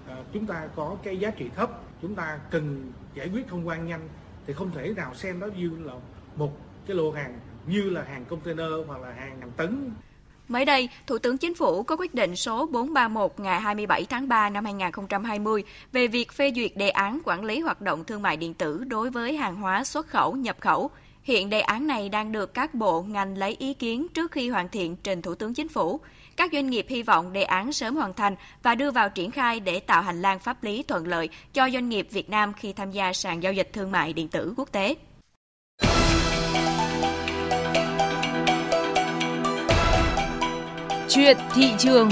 à, 0.07 0.15
chúng 0.33 0.45
ta 0.45 0.67
có 0.75 0.95
cái 1.03 1.17
giá 1.17 1.31
trị 1.31 1.49
thấp, 1.55 1.81
chúng 2.01 2.15
ta 2.15 2.39
cần 2.51 2.91
giải 3.15 3.29
quyết 3.33 3.47
thông 3.47 3.67
quan 3.67 3.87
nhanh 3.87 4.09
thì 4.47 4.53
không 4.53 4.71
thể 4.71 4.93
nào 4.93 5.15
xem 5.15 5.39
đó 5.39 5.47
như 5.57 5.71
là 5.83 5.93
một 6.35 6.51
cái 6.87 6.97
lô 6.97 7.11
hàng 7.11 7.39
như 7.67 7.89
là 7.89 8.03
hàng 8.03 8.25
container 8.25 8.71
hoặc 8.87 9.01
là 9.01 9.11
hàng 9.11 9.39
hàng 9.39 9.51
tấn 9.57 9.91
Mới 10.47 10.65
đây, 10.65 10.89
Thủ 11.07 11.17
tướng 11.17 11.37
Chính 11.37 11.55
phủ 11.55 11.83
có 11.83 11.95
quyết 11.95 12.13
định 12.13 12.35
số 12.35 12.65
431 12.65 13.33
ngày 13.37 13.61
27 13.61 14.05
tháng 14.09 14.27
3 14.27 14.49
năm 14.49 14.65
2020 14.65 15.63
về 15.91 16.07
việc 16.07 16.31
phê 16.31 16.51
duyệt 16.55 16.71
đề 16.75 16.89
án 16.89 17.19
quản 17.25 17.43
lý 17.43 17.59
hoạt 17.59 17.81
động 17.81 18.03
thương 18.03 18.21
mại 18.21 18.37
điện 18.37 18.53
tử 18.53 18.83
đối 18.83 19.09
với 19.09 19.37
hàng 19.37 19.55
hóa 19.55 19.83
xuất 19.83 20.07
khẩu, 20.07 20.35
nhập 20.35 20.57
khẩu. 20.59 20.89
Hiện 21.27 21.49
đề 21.49 21.61
án 21.61 21.87
này 21.87 22.09
đang 22.09 22.31
được 22.31 22.53
các 22.53 22.73
bộ, 22.73 23.01
ngành 23.01 23.37
lấy 23.37 23.55
ý 23.59 23.73
kiến 23.73 24.07
trước 24.13 24.31
khi 24.31 24.49
hoàn 24.49 24.69
thiện 24.69 24.95
trình 24.95 25.21
Thủ 25.21 25.35
tướng 25.35 25.53
Chính 25.53 25.69
phủ. 25.69 25.99
Các 26.37 26.49
doanh 26.53 26.69
nghiệp 26.69 26.85
hy 26.89 27.03
vọng 27.03 27.33
đề 27.33 27.43
án 27.43 27.73
sớm 27.73 27.95
hoàn 27.95 28.13
thành 28.13 28.35
và 28.63 28.75
đưa 28.75 28.91
vào 28.91 29.09
triển 29.09 29.31
khai 29.31 29.59
để 29.59 29.79
tạo 29.79 30.01
hành 30.01 30.21
lang 30.21 30.39
pháp 30.39 30.63
lý 30.63 30.83
thuận 30.83 31.07
lợi 31.07 31.29
cho 31.53 31.69
doanh 31.69 31.89
nghiệp 31.89 32.07
Việt 32.11 32.29
Nam 32.29 32.53
khi 32.53 32.73
tham 32.73 32.91
gia 32.91 33.13
sàn 33.13 33.43
giao 33.43 33.53
dịch 33.53 33.69
thương 33.73 33.91
mại 33.91 34.13
điện 34.13 34.27
tử 34.27 34.53
quốc 34.57 34.71
tế. 34.71 34.95
Chuyện 41.09 41.37
thị 41.55 41.73
trường 41.77 42.09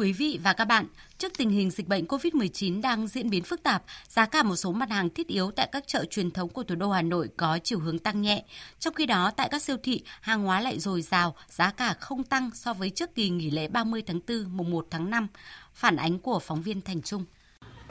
quý 0.00 0.12
vị 0.12 0.40
và 0.42 0.52
các 0.52 0.64
bạn, 0.64 0.86
trước 1.18 1.32
tình 1.38 1.50
hình 1.50 1.70
dịch 1.70 1.88
bệnh 1.88 2.06
COVID-19 2.06 2.80
đang 2.80 3.06
diễn 3.06 3.30
biến 3.30 3.44
phức 3.44 3.62
tạp, 3.62 3.82
giá 4.08 4.26
cả 4.26 4.42
một 4.42 4.56
số 4.56 4.72
mặt 4.72 4.90
hàng 4.90 5.10
thiết 5.10 5.26
yếu 5.28 5.50
tại 5.50 5.68
các 5.72 5.86
chợ 5.86 6.04
truyền 6.04 6.30
thống 6.30 6.48
của 6.48 6.62
thủ 6.62 6.74
đô 6.74 6.90
Hà 6.90 7.02
Nội 7.02 7.28
có 7.36 7.58
chiều 7.64 7.78
hướng 7.78 7.98
tăng 7.98 8.22
nhẹ. 8.22 8.44
Trong 8.78 8.94
khi 8.94 9.06
đó, 9.06 9.30
tại 9.36 9.48
các 9.50 9.62
siêu 9.62 9.76
thị, 9.82 10.02
hàng 10.20 10.42
hóa 10.42 10.60
lại 10.60 10.78
dồi 10.78 11.02
dào, 11.02 11.34
giá 11.48 11.70
cả 11.70 11.94
không 12.00 12.22
tăng 12.22 12.50
so 12.54 12.72
với 12.72 12.90
trước 12.90 13.14
kỳ 13.14 13.28
nghỉ 13.28 13.50
lễ 13.50 13.68
30 13.68 14.02
tháng 14.06 14.20
4, 14.28 14.56
mùng 14.56 14.70
1 14.70 14.86
tháng 14.90 15.10
5. 15.10 15.28
Phản 15.74 15.96
ánh 15.96 16.18
của 16.18 16.38
phóng 16.38 16.62
viên 16.62 16.80
Thành 16.80 17.02
Trung. 17.02 17.24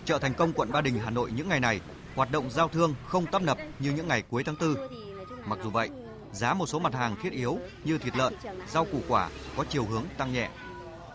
Chợ 0.06 0.20
Thành 0.20 0.34
Công 0.34 0.54
quận 0.54 0.72
Ba 0.72 0.82
Đình 0.82 1.00
Hà 1.04 1.10
Nội 1.10 1.32
những 1.36 1.50
ngày 1.50 1.60
này, 1.60 1.80
hoạt 2.16 2.32
động 2.32 2.50
giao 2.52 2.68
thương 2.68 2.96
không 3.06 3.26
tấp 3.26 3.42
nập 3.42 3.58
như 3.80 3.92
những 3.92 4.08
ngày 4.08 4.22
cuối 4.22 4.44
tháng 4.44 4.56
4. 4.62 4.76
Mặc 5.46 5.60
dù 5.64 5.70
vậy, 5.70 5.90
giá 6.32 6.54
một 6.54 6.66
số 6.66 6.80
mặt 6.80 6.94
hàng 6.94 7.16
thiết 7.24 7.32
yếu 7.32 7.60
như 7.84 7.98
thịt 7.98 8.18
lợn, 8.18 8.34
rau 8.68 8.86
củ 8.86 9.02
quả 9.08 9.30
có 9.58 9.66
chiều 9.70 9.86
hướng 9.86 10.04
tăng 10.18 10.34
nhẹ. 10.34 10.50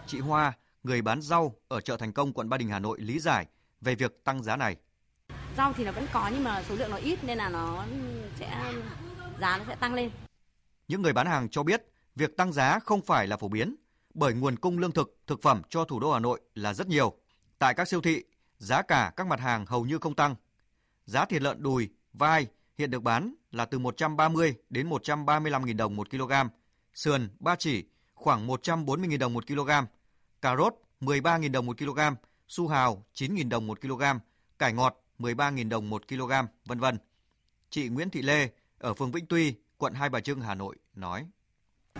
Chị 0.06 0.18
Hoa, 0.18 0.52
người 0.84 1.02
bán 1.02 1.22
rau 1.22 1.54
ở 1.68 1.80
chợ 1.80 1.96
Thành 1.96 2.12
Công 2.12 2.32
quận 2.32 2.48
Ba 2.48 2.56
Đình 2.56 2.68
Hà 2.68 2.78
Nội 2.78 3.00
lý 3.00 3.18
giải 3.18 3.46
về 3.80 3.94
việc 3.94 4.24
tăng 4.24 4.42
giá 4.42 4.56
này. 4.56 4.76
Rau 5.56 5.72
thì 5.72 5.84
nó 5.84 5.92
vẫn 5.92 6.06
có 6.12 6.30
nhưng 6.34 6.44
mà 6.44 6.62
số 6.68 6.74
lượng 6.74 6.90
nó 6.90 6.96
ít 6.96 7.24
nên 7.24 7.38
là 7.38 7.48
nó 7.48 7.84
sẽ 8.38 8.74
giá 9.40 9.58
nó 9.58 9.64
sẽ 9.68 9.76
tăng 9.76 9.94
lên. 9.94 10.10
Những 10.88 11.02
người 11.02 11.12
bán 11.12 11.26
hàng 11.26 11.48
cho 11.48 11.62
biết 11.62 11.82
việc 12.16 12.36
tăng 12.36 12.52
giá 12.52 12.78
không 12.78 13.02
phải 13.02 13.26
là 13.26 13.36
phổ 13.36 13.48
biến 13.48 13.76
bởi 14.14 14.34
nguồn 14.34 14.56
cung 14.56 14.78
lương 14.78 14.92
thực, 14.92 15.18
thực 15.26 15.42
phẩm 15.42 15.62
cho 15.68 15.84
thủ 15.84 16.00
đô 16.00 16.12
Hà 16.12 16.18
Nội 16.18 16.40
là 16.54 16.74
rất 16.74 16.88
nhiều. 16.88 17.14
Tại 17.58 17.74
các 17.74 17.88
siêu 17.88 18.00
thị, 18.00 18.24
giá 18.58 18.82
cả 18.82 19.12
các 19.16 19.26
mặt 19.26 19.40
hàng 19.40 19.66
hầu 19.66 19.84
như 19.84 19.98
không 19.98 20.14
tăng. 20.14 20.34
Giá 21.04 21.24
thịt 21.24 21.42
lợn 21.42 21.62
đùi, 21.62 21.88
vai 22.12 22.46
hiện 22.78 22.90
được 22.90 23.02
bán 23.02 23.34
là 23.50 23.64
từ 23.64 23.78
130 23.78 24.54
đến 24.70 24.90
135.000 24.90 25.76
đồng 25.76 25.96
một 25.96 26.10
kg, 26.10 26.32
sườn, 26.94 27.28
ba 27.40 27.56
chỉ 27.56 27.84
khoảng 28.14 28.46
140.000 28.46 29.18
đồng 29.18 29.32
một 29.32 29.46
kg, 29.46 29.70
cà 30.44 30.56
rốt 30.56 30.74
13.000 31.00 31.52
đồng 31.52 31.66
một 31.66 31.78
kg, 31.78 32.00
su 32.48 32.68
hào 32.68 33.04
9.000 33.14 33.48
đồng 33.48 33.66
một 33.66 33.80
kg, 33.80 34.02
cải 34.58 34.72
ngọt 34.72 35.02
13.000 35.18 35.68
đồng 35.68 35.90
một 35.90 36.08
kg, 36.08 36.32
vân 36.64 36.80
vân. 36.80 36.98
Chị 37.70 37.88
Nguyễn 37.88 38.10
Thị 38.10 38.22
Lê 38.22 38.48
ở 38.78 38.94
phường 38.94 39.12
Vĩnh 39.12 39.26
Tuy, 39.26 39.54
quận 39.78 39.94
Hai 39.94 40.08
Bà 40.08 40.20
Trưng, 40.20 40.40
Hà 40.40 40.54
Nội 40.54 40.76
nói. 40.94 41.26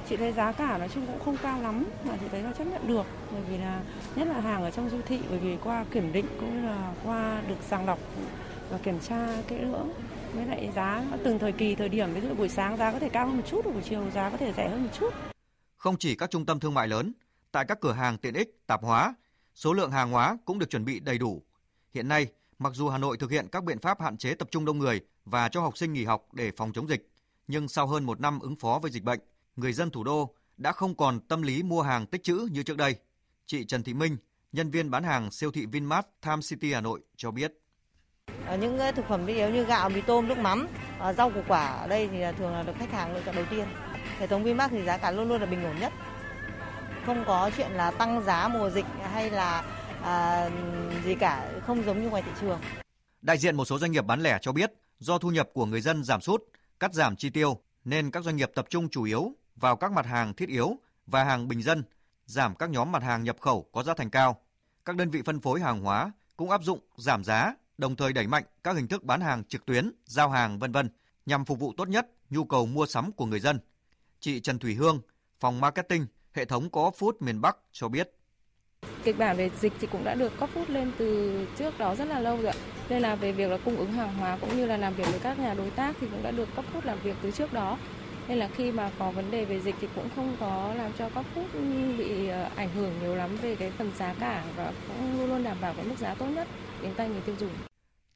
Chị 0.09 0.17
thấy 0.17 0.33
giá 0.33 0.53
cả 0.53 0.79
nói 0.79 0.89
chung 0.95 1.07
cũng 1.07 1.25
không 1.25 1.37
cao 1.43 1.63
lắm 1.63 1.85
mà 2.05 2.17
chị 2.21 2.27
thấy 2.31 2.43
là 2.43 2.53
chấp 2.53 2.65
nhận 2.65 2.89
được 2.89 3.07
bởi 3.33 3.43
vì 3.49 3.59
là 3.59 3.83
nhất 4.17 4.29
là 4.29 4.41
hàng 4.41 4.63
ở 4.63 4.71
trong 4.71 4.91
siêu 4.91 5.01
thị 5.07 5.21
bởi 5.31 5.39
vì 5.39 5.57
qua 5.65 5.85
kiểm 5.91 6.13
định 6.13 6.27
cũng 6.41 6.57
như 6.57 6.69
là 6.69 6.95
qua 7.05 7.43
được 7.49 7.59
sàng 7.69 7.87
lọc 7.87 7.99
và 8.71 8.79
kiểm 8.79 9.01
tra 9.01 9.43
kỹ 9.49 9.59
lưỡng 9.59 9.93
với 10.35 10.47
lại 10.47 10.71
giá 10.75 11.05
từng 11.25 11.39
thời 11.39 11.53
kỳ 11.53 11.75
thời 11.75 11.89
điểm 11.89 12.15
ví 12.15 12.21
dụ 12.21 12.35
buổi 12.35 12.49
sáng 12.49 12.77
giá 12.77 12.93
có 12.93 12.99
thể 12.99 13.09
cao 13.09 13.27
hơn 13.27 13.37
một 13.37 13.45
chút 13.47 13.65
buổi 13.65 13.83
chiều 13.83 14.11
giá 14.11 14.31
có 14.31 14.37
thể 14.37 14.53
rẻ 14.57 14.69
hơn 14.69 14.83
một 14.83 14.91
chút. 14.99 15.15
Không 15.77 15.97
chỉ 15.99 16.15
các 16.15 16.31
trung 16.31 16.47
tâm 16.47 16.61
thương 16.61 16.75
mại 16.75 16.89
lớn, 16.89 17.13
tại 17.55 17.65
các 17.65 17.81
cửa 17.81 17.93
hàng 17.93 18.19
tiện 18.19 18.35
ích, 18.35 18.67
tạp 18.67 18.83
hóa, 18.83 19.15
số 19.55 19.73
lượng 19.73 19.91
hàng 19.91 20.11
hóa 20.11 20.37
cũng 20.45 20.59
được 20.59 20.71
chuẩn 20.71 20.85
bị 20.85 21.01
đầy 21.01 21.19
đủ. 21.19 21.43
Hiện 21.95 22.09
nay, 22.09 22.27
mặc 22.59 22.73
dù 22.75 22.89
Hà 22.89 22.99
Nội 22.99 23.17
thực 23.17 23.31
hiện 23.31 23.49
các 23.53 23.65
biện 23.65 23.79
pháp 23.79 24.01
hạn 24.01 24.17
chế 24.17 24.35
tập 24.35 24.49
trung 24.51 24.65
đông 24.65 24.79
người 24.79 25.01
và 25.25 25.49
cho 25.49 25.61
học 25.61 25.79
sinh 25.79 25.93
nghỉ 25.93 26.05
học 26.05 26.27
để 26.33 26.53
phòng 26.57 26.73
chống 26.73 26.89
dịch, 26.89 27.09
nhưng 27.49 27.69
sau 27.69 27.87
hơn 27.87 28.05
một 28.05 28.21
năm 28.21 28.41
ứng 28.41 28.57
phó 28.57 28.79
với 28.83 28.91
dịch 28.91 29.03
bệnh, 29.03 29.21
người 29.57 29.73
dân 29.73 29.91
thủ 29.91 30.05
đô 30.05 30.35
đã 30.57 30.73
không 30.73 30.95
còn 30.95 31.21
tâm 31.21 31.43
lý 31.43 31.63
mua 31.63 31.83
hàng 31.83 32.07
tích 32.07 32.23
trữ 32.23 32.49
như 32.53 32.63
trước 32.63 32.77
đây. 32.77 32.97
Chị 33.47 33.65
Trần 33.65 33.83
Thị 33.83 33.95
Minh, 33.95 34.17
nhân 34.53 34.71
viên 34.71 34.91
bán 34.91 35.05
hàng 35.05 35.31
siêu 35.31 35.51
thị 35.51 35.67
Vinmart 35.67 36.07
tham 36.23 36.41
City 36.43 36.73
Hà 36.73 36.81
Nội 36.81 37.01
cho 37.17 37.31
biết. 37.31 37.53
À, 38.47 38.57
những 38.57 38.79
ờ, 38.79 38.93
thực 38.93 39.05
phẩm 39.09 39.27
thiết 39.27 39.35
yếu 39.35 39.51
như 39.51 39.65
gạo, 39.65 39.89
mì 39.89 40.01
tôm, 40.01 40.29
nước 40.29 40.39
mắm, 40.39 40.69
à, 40.99 41.13
rau 41.13 41.31
củ 41.31 41.41
quả 41.49 41.67
ở 41.67 41.87
đây 41.89 42.09
thì 42.13 42.21
à, 42.21 42.33
thường 42.33 42.53
là 42.53 42.63
được 42.63 42.75
khách 42.79 42.93
hàng 42.93 43.15
lựa 43.15 43.23
chọn 43.27 43.37
đầu 43.37 43.45
tiên. 43.51 43.65
Hệ 44.19 44.27
thống 44.27 44.45
Vinmart 44.45 44.71
thì 44.71 44.85
giá 44.85 44.99
cả 44.99 45.11
luôn 45.11 45.29
luôn 45.29 45.41
là 45.41 45.47
bình 45.47 45.65
ổn 45.65 45.81
nhất. 45.81 45.93
Không 47.07 47.25
có 47.27 47.51
chuyện 47.57 47.71
là 47.71 47.91
tăng 47.91 48.25
giá 48.25 48.49
mùa 48.49 48.71
dịch 48.71 48.85
hay 49.13 49.31
là 49.31 49.65
à, 50.03 50.51
gì 51.05 51.15
cả, 51.15 51.53
không 51.67 51.85
giống 51.85 52.03
như 52.03 52.09
ngoài 52.09 52.23
thị 52.23 52.31
trường. 52.41 52.61
Đại 53.23 53.39
diện 53.39 53.57
một 53.57 53.65
số 53.65 53.79
doanh 53.79 53.93
nghiệp 53.93 54.07
bán 54.07 54.21
lẻ 54.21 54.39
cho 54.43 54.53
biết, 54.53 54.73
do 54.99 55.19
thu 55.19 55.31
nhập 55.31 55.49
của 55.55 55.67
người 55.67 55.81
dân 55.81 56.05
giảm 56.05 56.21
sút, 56.21 56.43
cắt 56.81 56.95
giảm 56.95 57.17
chi 57.17 57.31
tiêu 57.31 57.61
nên 57.85 58.11
các 58.11 58.25
doanh 58.25 58.37
nghiệp 58.37 58.51
tập 58.55 58.67
trung 58.71 58.89
chủ 58.89 59.05
yếu 59.05 59.33
vào 59.57 59.77
các 59.77 59.93
mặt 59.93 60.07
hàng 60.07 60.35
thiết 60.35 60.49
yếu 60.49 60.77
và 61.07 61.25
hàng 61.25 61.49
bình 61.49 61.63
dân, 61.63 61.85
giảm 62.27 62.55
các 62.55 62.71
nhóm 62.71 62.93
mặt 62.93 63.03
hàng 63.03 63.25
nhập 63.25 63.37
khẩu 63.41 63.69
có 63.73 63.83
giá 63.83 63.95
thành 63.95 64.11
cao. 64.11 64.41
Các 64.85 64.97
đơn 64.97 65.11
vị 65.11 65.23
phân 65.23 65.41
phối 65.41 65.61
hàng 65.61 65.81
hóa 65.81 66.13
cũng 66.37 66.51
áp 66.51 66.63
dụng 66.63 66.79
giảm 66.97 67.25
giá, 67.25 67.55
đồng 67.79 67.97
thời 67.97 68.13
đẩy 68.13 68.27
mạnh 68.27 68.45
các 68.65 68.77
hình 68.77 68.89
thức 68.89 69.05
bán 69.05 69.21
hàng 69.21 69.45
trực 69.45 69.67
tuyến, 69.67 69.91
giao 70.05 70.31
hàng 70.31 70.59
vân 70.59 70.73
vân 70.73 70.91
nhằm 71.27 71.45
phục 71.45 71.59
vụ 71.59 71.73
tốt 71.77 71.89
nhất 71.89 72.07
nhu 72.31 72.45
cầu 72.45 72.67
mua 72.67 72.87
sắm 72.87 73.13
của 73.13 73.27
người 73.27 73.41
dân. 73.41 73.59
Chị 74.21 74.41
Trần 74.41 74.59
Thủy 74.59 74.75
Hương, 74.75 75.01
phòng 75.41 75.61
marketing, 75.61 76.07
hệ 76.35 76.45
thống 76.45 76.71
có 76.71 76.91
food 76.99 77.13
miền 77.21 77.41
Bắc 77.41 77.57
cho 77.73 77.89
biết. 77.89 78.11
Kịch 79.05 79.19
bản 79.19 79.37
về 79.37 79.51
dịch 79.61 79.73
thì 79.81 79.87
cũng 79.93 80.05
đã 80.05 80.15
được 80.15 80.33
có 80.41 80.49
food 80.55 80.65
lên 80.69 80.93
từ 80.99 81.39
trước 81.59 81.79
đó 81.79 81.95
rất 81.95 82.05
là 82.05 82.21
lâu 82.21 82.37
rồi 82.37 82.47
ạ. 82.47 82.55
Nên 82.89 83.03
là 83.03 83.15
về 83.15 83.33
việc 83.33 83.51
là 83.51 83.59
cung 83.65 83.77
ứng 83.77 83.93
hàng 83.93 84.15
hóa 84.15 84.39
cũng 84.41 84.57
như 84.57 84.67
là 84.67 84.77
làm 84.77 84.95
việc 84.95 85.07
với 85.11 85.21
các 85.21 85.39
nhà 85.39 85.55
đối 85.55 85.71
tác 85.71 85.97
thì 86.01 86.07
cũng 86.11 86.23
đã 86.23 86.31
được 86.31 86.49
cấp 86.57 86.65
food 86.75 86.81
làm 86.85 86.99
việc 87.03 87.17
từ 87.23 87.31
trước 87.31 87.53
đó. 87.53 87.79
Nên 88.29 88.39
là 88.39 88.49
khi 88.49 88.73
mà 88.73 88.91
có 88.99 89.11
vấn 89.11 89.31
đề 89.31 89.45
về 89.45 89.61
dịch 89.61 89.75
thì 89.81 89.89
cũng 89.95 90.09
không 90.17 90.37
có 90.41 90.75
làm 90.75 90.93
cho 90.99 91.09
các 91.15 91.25
food 91.35 91.97
bị 91.97 92.29
ờ, 92.29 92.51
ảnh 92.57 92.75
hưởng 92.75 92.93
nhiều 93.01 93.15
lắm 93.15 93.37
về 93.43 93.57
cái 93.57 93.71
phần 93.71 93.93
giá 93.99 94.15
cả 94.21 94.45
và 94.57 94.73
cũng 94.89 95.19
luôn 95.19 95.29
luôn 95.29 95.45
đảm 95.45 95.57
bảo 95.61 95.75
cái 95.77 95.85
mức 95.85 95.99
giá 95.99 96.15
tốt 96.15 96.27
nhất 96.27 96.49
đến 96.83 96.95
tay 96.97 97.09
người 97.09 97.21
tiêu 97.21 97.37
dùng. 97.39 97.51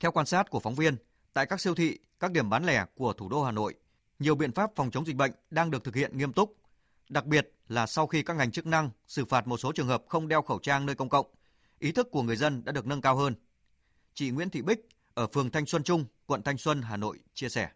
Theo 0.01 0.13
quan 0.13 0.27
sát 0.27 0.51
của 0.51 0.61
phóng 0.61 0.75
viên, 0.75 0.97
tại 1.33 1.47
các 1.47 1.61
siêu 1.61 1.75
thị, 1.75 1.99
các 2.21 2.33
điểm 2.33 2.51
bán 2.51 2.65
lẻ 2.65 2.85
của 2.95 3.13
thủ 3.13 3.29
đô 3.29 3.43
Hà 3.43 3.53
Nội, 3.53 3.75
nhiều 4.19 4.35
biện 4.35 4.53
pháp 4.53 4.71
phòng 4.77 4.91
chống 4.91 5.07
dịch 5.07 5.17
bệnh 5.17 5.33
đang 5.51 5.71
được 5.71 5.85
thực 5.85 5.95
hiện 5.95 6.19
nghiêm 6.19 6.33
túc. 6.33 6.58
Đặc 7.09 7.27
biệt 7.27 7.53
là 7.69 7.87
sau 7.87 8.07
khi 8.07 8.23
các 8.23 8.37
ngành 8.37 8.51
chức 8.51 8.67
năng 8.67 8.91
xử 9.07 9.25
phạt 9.25 9.47
một 9.47 9.57
số 9.57 9.73
trường 9.73 9.87
hợp 9.87 10.03
không 10.09 10.29
đeo 10.29 10.43
khẩu 10.43 10.59
trang 10.59 10.87
nơi 10.87 10.95
công 10.95 11.09
cộng, 11.09 11.27
ý 11.79 11.93
thức 11.93 12.11
của 12.11 12.23
người 12.23 12.37
dân 12.37 12.65
đã 12.65 12.73
được 12.73 12.87
nâng 12.87 13.01
cao 13.01 13.17
hơn. 13.17 13.35
Chị 14.15 14.31
Nguyễn 14.31 14.51
Thị 14.51 14.63
Bích 14.63 14.89
ở 15.15 15.27
phường 15.27 15.51
Thanh 15.51 15.67
Xuân 15.67 15.83
Trung, 15.83 16.05
quận 16.27 16.43
Thanh 16.43 16.59
Xuân, 16.59 16.83
Hà 16.83 16.97
Nội 16.97 17.19
chia 17.35 17.49
sẻ. 17.49 17.69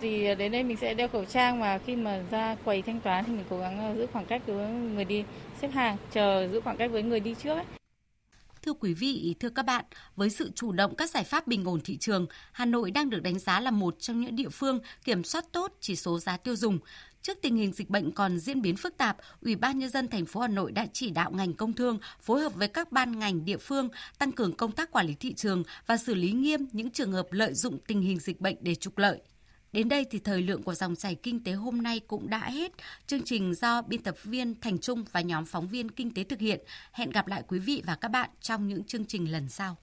Thì 0.00 0.34
đến 0.34 0.52
đây 0.52 0.62
mình 0.62 0.76
sẽ 0.76 0.94
đeo 0.94 1.08
khẩu 1.08 1.24
trang 1.24 1.60
và 1.60 1.78
khi 1.78 1.96
mà 1.96 2.22
ra 2.30 2.56
quầy 2.64 2.82
thanh 2.82 3.00
toán 3.00 3.24
thì 3.24 3.32
mình 3.32 3.44
cố 3.50 3.58
gắng 3.58 3.78
ờ, 3.78 3.94
giữ 3.94 4.06
khoảng 4.12 4.26
cách 4.26 4.42
với 4.46 4.70
người 4.72 5.04
đi 5.04 5.24
xếp 5.60 5.68
hàng, 5.68 5.96
chờ 6.12 6.48
giữ 6.52 6.60
khoảng 6.60 6.76
cách 6.76 6.90
với 6.90 7.02
người 7.02 7.20
đi 7.20 7.34
trước 7.42 7.54
ấy. 7.54 7.64
Thưa 8.62 8.72
quý 8.72 8.94
vị, 8.94 9.34
thưa 9.40 9.48
các 9.48 9.62
bạn, 9.62 9.84
với 10.16 10.30
sự 10.30 10.50
chủ 10.54 10.72
động 10.72 10.96
các 10.96 11.10
giải 11.10 11.24
pháp 11.24 11.46
bình 11.46 11.64
ổn 11.64 11.80
thị 11.80 11.96
trường, 11.96 12.26
Hà 12.52 12.64
Nội 12.64 12.90
đang 12.90 13.10
được 13.10 13.22
đánh 13.22 13.38
giá 13.38 13.60
là 13.60 13.70
một 13.70 13.96
trong 14.00 14.20
những 14.20 14.36
địa 14.36 14.48
phương 14.48 14.80
kiểm 15.04 15.24
soát 15.24 15.44
tốt 15.52 15.72
chỉ 15.80 15.96
số 15.96 16.18
giá 16.18 16.36
tiêu 16.36 16.56
dùng. 16.56 16.78
Trước 17.22 17.38
tình 17.42 17.56
hình 17.56 17.72
dịch 17.72 17.90
bệnh 17.90 18.12
còn 18.12 18.38
diễn 18.38 18.62
biến 18.62 18.76
phức 18.76 18.96
tạp, 18.96 19.16
Ủy 19.42 19.56
ban 19.56 19.78
nhân 19.78 19.90
dân 19.90 20.08
thành 20.08 20.26
phố 20.26 20.40
Hà 20.40 20.48
Nội 20.48 20.72
đã 20.72 20.86
chỉ 20.92 21.10
đạo 21.10 21.30
ngành 21.30 21.54
công 21.54 21.72
thương 21.72 21.98
phối 22.20 22.40
hợp 22.40 22.54
với 22.54 22.68
các 22.68 22.92
ban 22.92 23.18
ngành 23.18 23.44
địa 23.44 23.58
phương 23.58 23.88
tăng 24.18 24.32
cường 24.32 24.52
công 24.52 24.72
tác 24.72 24.92
quản 24.92 25.06
lý 25.06 25.14
thị 25.14 25.34
trường 25.34 25.62
và 25.86 25.96
xử 25.96 26.14
lý 26.14 26.32
nghiêm 26.32 26.66
những 26.72 26.90
trường 26.90 27.12
hợp 27.12 27.26
lợi 27.30 27.54
dụng 27.54 27.78
tình 27.86 28.02
hình 28.02 28.18
dịch 28.18 28.40
bệnh 28.40 28.56
để 28.60 28.74
trục 28.74 28.98
lợi. 28.98 29.20
Đến 29.72 29.88
đây 29.88 30.06
thì 30.10 30.18
thời 30.18 30.42
lượng 30.42 30.62
của 30.62 30.74
dòng 30.74 30.96
chảy 30.96 31.14
kinh 31.14 31.44
tế 31.44 31.52
hôm 31.52 31.82
nay 31.82 32.00
cũng 32.06 32.30
đã 32.30 32.50
hết. 32.50 32.72
Chương 33.06 33.22
trình 33.24 33.54
do 33.54 33.82
biên 33.82 34.02
tập 34.02 34.16
viên 34.24 34.60
Thành 34.60 34.78
Trung 34.78 35.04
và 35.12 35.20
nhóm 35.20 35.46
phóng 35.46 35.68
viên 35.68 35.90
kinh 35.90 36.14
tế 36.14 36.24
thực 36.24 36.38
hiện. 36.38 36.60
Hẹn 36.92 37.10
gặp 37.10 37.26
lại 37.26 37.42
quý 37.48 37.58
vị 37.58 37.82
và 37.86 37.94
các 37.94 38.08
bạn 38.08 38.30
trong 38.40 38.68
những 38.68 38.84
chương 38.84 39.04
trình 39.04 39.32
lần 39.32 39.48
sau. 39.48 39.76